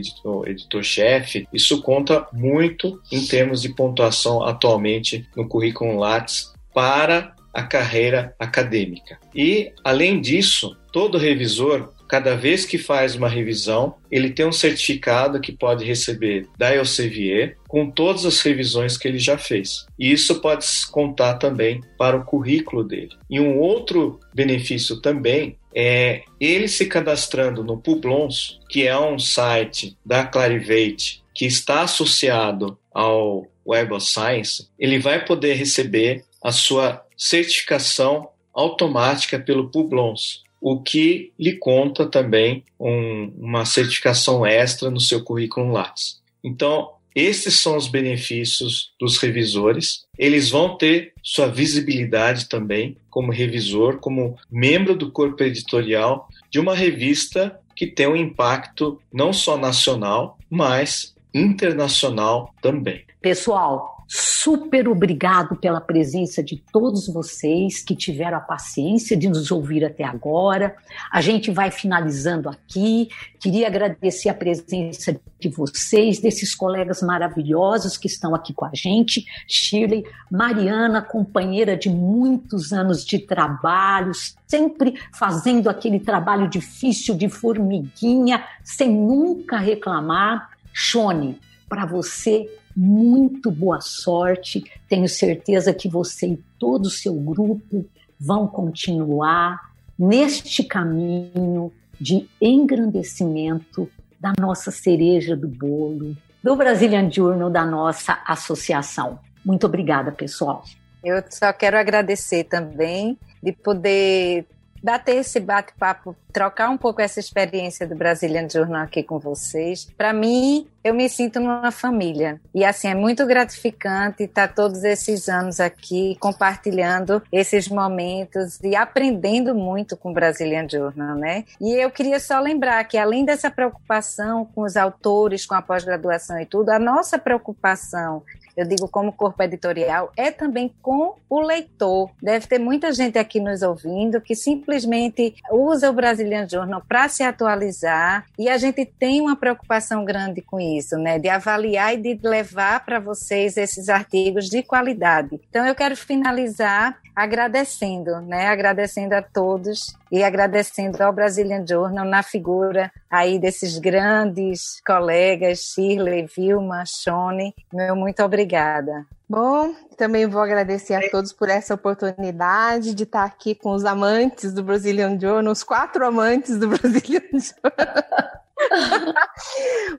editor-chefe. 0.45 1.47
Isso 1.51 1.81
conta 1.81 2.27
muito 2.31 3.01
em 3.11 3.25
termos 3.25 3.63
de 3.63 3.69
pontuação 3.69 4.43
atualmente 4.43 5.27
no 5.35 5.47
currículo 5.47 5.97
Lattes 5.97 6.53
para 6.71 7.33
a 7.51 7.63
carreira 7.63 8.35
acadêmica. 8.37 9.17
E, 9.33 9.71
além 9.83 10.21
disso, 10.21 10.77
todo 10.91 11.17
revisor, 11.17 11.91
cada 12.07 12.35
vez 12.35 12.65
que 12.65 12.77
faz 12.77 13.15
uma 13.15 13.27
revisão, 13.27 13.95
ele 14.11 14.29
tem 14.29 14.45
um 14.45 14.51
certificado 14.51 15.39
que 15.39 15.51
pode 15.51 15.85
receber 15.85 16.47
da 16.57 16.75
Elsevier 16.75 17.57
com 17.67 17.89
todas 17.89 18.25
as 18.25 18.41
revisões 18.41 18.97
que 18.97 19.07
ele 19.07 19.19
já 19.19 19.37
fez. 19.37 19.85
E 19.97 20.11
isso 20.11 20.41
pode 20.41 20.65
contar 20.91 21.35
também 21.35 21.81
para 21.97 22.17
o 22.17 22.25
currículo 22.25 22.83
dele. 22.83 23.11
E 23.29 23.39
um 23.39 23.59
outro 23.59 24.19
benefício 24.33 25.01
também 25.01 25.57
é 25.75 26.21
ele 26.39 26.67
se 26.67 26.85
cadastrando 26.85 27.63
no 27.63 27.77
Publons, 27.77 28.59
que 28.69 28.85
é 28.85 28.97
um 28.97 29.17
site 29.17 29.97
da 30.05 30.23
Clarivate 30.25 31.23
que 31.33 31.45
está 31.45 31.81
associado 31.81 32.77
ao 32.93 33.47
Web 33.65 33.93
of 33.93 34.05
Science, 34.05 34.67
ele 34.77 34.99
vai 34.99 35.25
poder 35.25 35.55
receber 35.55 36.23
a 36.43 36.51
sua 36.51 37.03
certificação 37.17 38.29
automática 38.53 39.39
pelo 39.39 39.69
Publons, 39.69 40.43
o 40.63 40.79
que 40.79 41.33
lhe 41.37 41.57
conta 41.57 42.05
também 42.05 42.63
um, 42.79 43.33
uma 43.37 43.65
certificação 43.65 44.45
extra 44.45 44.89
no 44.89 44.99
seu 44.99 45.21
currículo 45.21 45.73
Lattes. 45.73 46.21
Então, 46.41 46.91
esses 47.13 47.59
são 47.59 47.75
os 47.75 47.89
benefícios 47.89 48.93
dos 48.97 49.17
revisores. 49.17 50.05
Eles 50.17 50.49
vão 50.49 50.77
ter 50.77 51.11
sua 51.21 51.47
visibilidade 51.47 52.47
também 52.47 52.95
como 53.09 53.29
revisor, 53.29 53.99
como 53.99 54.37
membro 54.49 54.95
do 54.95 55.11
corpo 55.11 55.43
editorial 55.43 56.29
de 56.49 56.61
uma 56.61 56.73
revista 56.73 57.59
que 57.75 57.85
tem 57.85 58.07
um 58.07 58.15
impacto 58.15 59.01
não 59.11 59.33
só 59.33 59.57
nacional, 59.57 60.37
mas 60.49 61.13
internacional 61.33 62.53
também. 62.61 63.03
Pessoal, 63.21 63.92
super 64.07 64.87
obrigado 64.87 65.55
pela 65.55 65.79
presença 65.79 66.43
de 66.43 66.61
todos 66.71 67.07
vocês 67.07 67.81
que 67.81 67.95
tiveram 67.95 68.37
a 68.37 68.41
paciência 68.41 69.15
de 69.15 69.29
nos 69.29 69.51
ouvir 69.51 69.85
até 69.85 70.03
agora. 70.03 70.75
A 71.11 71.21
gente 71.21 71.49
vai 71.51 71.71
finalizando 71.71 72.49
aqui. 72.49 73.07
Queria 73.39 73.67
agradecer 73.67 74.29
a 74.29 74.33
presença 74.33 75.19
de 75.39 75.49
vocês, 75.49 76.19
desses 76.19 76.53
colegas 76.53 77.01
maravilhosos 77.01 77.97
que 77.97 78.07
estão 78.07 78.35
aqui 78.35 78.53
com 78.53 78.65
a 78.65 78.71
gente. 78.73 79.25
Shirley, 79.47 80.03
Mariana, 80.31 81.01
companheira 81.01 81.75
de 81.77 81.89
muitos 81.89 82.73
anos 82.73 83.05
de 83.05 83.19
trabalho, 83.19 84.11
sempre 84.47 84.99
fazendo 85.13 85.69
aquele 85.69 85.99
trabalho 85.99 86.47
difícil 86.47 87.15
de 87.15 87.29
formiguinha, 87.29 88.43
sem 88.63 88.91
nunca 88.91 89.57
reclamar. 89.57 90.49
Shone, 90.73 91.39
para 91.69 91.85
você 91.85 92.49
muito 92.75 93.51
boa 93.51 93.79
sorte. 93.81 94.63
Tenho 94.87 95.07
certeza 95.07 95.73
que 95.73 95.87
você 95.87 96.27
e 96.27 96.43
todo 96.59 96.85
o 96.85 96.89
seu 96.89 97.13
grupo 97.13 97.85
vão 98.19 98.47
continuar 98.47 99.73
neste 99.97 100.63
caminho 100.63 101.71
de 101.99 102.27
engrandecimento 102.41 103.89
da 104.19 104.33
nossa 104.39 104.71
cereja 104.71 105.35
do 105.35 105.47
bolo, 105.47 106.15
do 106.41 106.55
Brazilian 106.55 107.11
Journal, 107.11 107.49
da 107.49 107.65
nossa 107.65 108.21
associação. 108.25 109.19
Muito 109.45 109.65
obrigada, 109.65 110.11
pessoal. 110.11 110.63
Eu 111.03 111.21
só 111.29 111.51
quero 111.51 111.77
agradecer 111.77 112.45
também 112.45 113.17
de 113.41 113.51
poder 113.51 114.45
bater 114.83 115.15
esse 115.15 115.39
bate-papo, 115.39 116.13
trocar 116.31 116.69
um 116.69 116.77
pouco 116.77 117.01
essa 117.01 117.19
experiência 117.19 117.87
do 117.87 117.95
Brazilian 117.95 118.49
Journal 118.49 118.83
aqui 118.83 119.01
com 119.01 119.17
vocês. 119.17 119.87
Para 119.97 120.11
mim, 120.11 120.67
eu 120.83 120.93
me 120.93 121.07
sinto 121.07 121.39
numa 121.39 121.71
família. 121.71 122.41
E 122.53 122.65
assim, 122.65 122.89
é 122.89 122.95
muito 122.95 123.25
gratificante 123.25 124.23
estar 124.23 124.53
todos 124.53 124.83
esses 124.83 125.29
anos 125.29 125.61
aqui 125.61 126.17
compartilhando 126.19 127.23
esses 127.31 127.69
momentos 127.69 128.59
e 128.61 128.75
aprendendo 128.75 129.55
muito 129.55 129.95
com 129.95 130.11
o 130.11 130.13
Brazilian 130.13 130.67
Journal, 130.69 131.15
né? 131.15 131.45
E 131.61 131.73
eu 131.73 131.89
queria 131.89 132.19
só 132.19 132.39
lembrar 132.41 132.83
que 132.83 132.97
além 132.97 133.23
dessa 133.23 133.49
preocupação 133.49 134.43
com 134.43 134.63
os 134.63 134.75
autores, 134.75 135.45
com 135.45 135.55
a 135.55 135.61
pós-graduação 135.61 136.39
e 136.41 136.45
tudo, 136.45 136.69
a 136.69 136.79
nossa 136.79 137.17
preocupação 137.17 138.23
eu 138.55 138.65
digo 138.65 138.87
como 138.87 139.11
corpo 139.11 139.41
editorial, 139.41 140.11
é 140.15 140.31
também 140.31 140.73
com 140.81 141.15
o 141.29 141.41
leitor. 141.41 142.09
Deve 142.21 142.47
ter 142.47 142.59
muita 142.59 142.91
gente 142.91 143.17
aqui 143.17 143.39
nos 143.39 143.61
ouvindo 143.61 144.21
que 144.21 144.35
simplesmente 144.35 145.35
usa 145.51 145.89
o 145.89 145.93
Brazilian 145.93 146.47
Journal 146.47 146.81
para 146.87 147.09
se 147.09 147.23
atualizar 147.23 148.25
e 148.37 148.49
a 148.49 148.57
gente 148.57 148.85
tem 148.85 149.21
uma 149.21 149.35
preocupação 149.35 150.05
grande 150.05 150.41
com 150.41 150.59
isso, 150.59 150.97
né? 150.97 151.17
De 151.19 151.29
avaliar 151.29 151.93
e 151.93 151.97
de 151.97 152.19
levar 152.27 152.85
para 152.85 152.99
vocês 152.99 153.57
esses 153.57 153.89
artigos 153.89 154.49
de 154.49 154.61
qualidade. 154.63 155.39
Então 155.49 155.65
eu 155.65 155.75
quero 155.75 155.95
finalizar 155.95 156.97
agradecendo, 157.15 158.21
né? 158.21 158.47
Agradecendo 158.47 159.13
a 159.13 159.21
todos 159.21 159.95
e 160.11 160.23
agradecendo 160.23 161.01
ao 161.03 161.13
Brazilian 161.13 161.65
Journal 161.65 162.05
na 162.05 162.23
figura 162.23 162.91
aí 163.09 163.39
desses 163.39 163.77
grandes 163.77 164.81
colegas, 164.85 165.59
Shirley, 165.59 166.25
Vilma, 166.25 166.83
Shone. 166.85 167.53
Meu 167.71 167.95
muito 167.95 168.23
obrigada. 168.23 169.05
Bom, 169.29 169.73
também 169.97 170.27
vou 170.27 170.41
agradecer 170.41 170.93
a 170.93 171.09
todos 171.09 171.33
por 171.33 171.49
essa 171.49 171.73
oportunidade 171.73 172.93
de 172.93 173.03
estar 173.03 173.23
aqui 173.23 173.55
com 173.55 173.71
os 173.71 173.85
amantes 173.85 174.53
do 174.53 174.63
Brazilian 174.63 175.19
Journal, 175.19 175.51
os 175.51 175.63
quatro 175.63 176.05
amantes 176.05 176.57
do 176.57 176.67
Brazilian 176.69 177.21
Journal. 177.31 178.42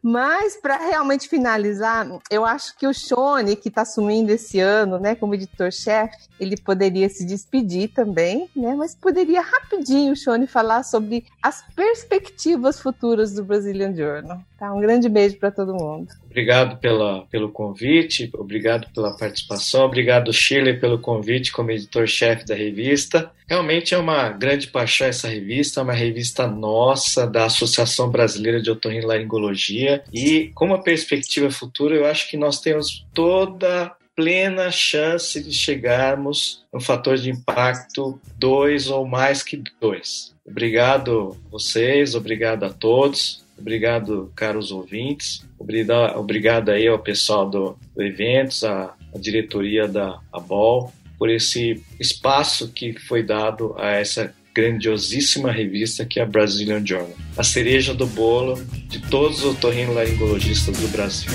Mas 0.02 0.56
para 0.56 0.76
realmente 0.76 1.28
finalizar, 1.28 2.06
eu 2.30 2.44
acho 2.44 2.76
que 2.76 2.86
o 2.86 2.92
Shone, 2.92 3.56
que 3.56 3.68
está 3.68 3.82
assumindo 3.82 4.32
esse 4.32 4.60
ano, 4.60 4.98
né, 4.98 5.14
como 5.14 5.34
editor-chefe, 5.34 6.28
ele 6.38 6.56
poderia 6.56 7.08
se 7.08 7.24
despedir 7.24 7.88
também, 7.92 8.48
né? 8.54 8.74
Mas 8.74 8.94
poderia 8.94 9.40
rapidinho 9.40 10.12
o 10.12 10.16
Shone 10.16 10.46
falar 10.46 10.82
sobre 10.82 11.26
as 11.42 11.62
perspectivas 11.74 12.80
futuras 12.80 13.32
do 13.32 13.44
Brazilian 13.44 13.94
Journal. 13.94 14.40
Tá, 14.58 14.72
um 14.72 14.80
grande 14.80 15.08
beijo 15.08 15.38
para 15.38 15.50
todo 15.50 15.74
mundo. 15.74 16.08
Obrigado 16.34 16.78
pela, 16.80 17.24
pelo 17.26 17.48
convite, 17.48 18.28
obrigado 18.34 18.92
pela 18.92 19.16
participação, 19.16 19.84
obrigado 19.84 20.32
Shirley 20.32 20.80
pelo 20.80 20.98
convite 20.98 21.52
como 21.52 21.70
editor-chefe 21.70 22.44
da 22.44 22.56
revista. 22.56 23.30
Realmente 23.46 23.94
é 23.94 23.98
uma 23.98 24.30
grande 24.30 24.66
paixão 24.66 25.06
essa 25.06 25.28
revista, 25.28 25.78
é 25.78 25.84
uma 25.84 25.92
revista 25.92 26.48
nossa 26.48 27.24
da 27.24 27.44
Associação 27.44 28.10
Brasileira 28.10 28.60
de 28.60 28.68
Otorrinolaringologia 28.68 30.02
e 30.12 30.50
com 30.56 30.64
uma 30.64 30.82
perspectiva 30.82 31.52
futura, 31.52 31.94
eu 31.94 32.04
acho 32.04 32.28
que 32.28 32.36
nós 32.36 32.60
temos 32.60 33.06
toda 33.14 33.94
plena 34.16 34.72
chance 34.72 35.40
de 35.40 35.52
chegarmos 35.52 36.64
no 36.72 36.80
fator 36.80 37.16
de 37.16 37.30
impacto 37.30 38.20
2 38.40 38.90
ou 38.90 39.06
mais 39.06 39.40
que 39.40 39.62
2. 39.80 40.34
Obrigado 40.44 41.38
a 41.46 41.50
vocês, 41.50 42.16
obrigado 42.16 42.64
a 42.64 42.70
todos. 42.70 43.43
Obrigado, 43.58 44.32
caros 44.34 44.70
ouvintes. 44.70 45.44
Obrigado, 45.58 46.70
aí 46.70 46.86
ao 46.86 46.98
pessoal 46.98 47.48
do, 47.48 47.76
do 47.94 48.02
Eventos, 48.02 48.64
a, 48.64 48.94
a 49.14 49.18
diretoria 49.18 49.88
da 49.88 50.18
ABOL, 50.32 50.92
por 51.18 51.30
esse 51.30 51.82
espaço 51.98 52.68
que 52.72 52.98
foi 52.98 53.22
dado 53.22 53.74
a 53.78 53.92
essa 53.92 54.34
grandiosíssima 54.54 55.50
revista 55.50 56.04
que 56.04 56.20
é 56.20 56.22
a 56.22 56.26
Brazilian 56.26 56.84
Journal. 56.84 57.14
A 57.36 57.42
cereja 57.42 57.92
do 57.92 58.06
bolo 58.06 58.62
de 58.88 59.00
todos 59.08 59.44
os 59.44 59.56
otorrinolaringologistas 59.56 60.78
do 60.78 60.88
Brasil. 60.88 61.32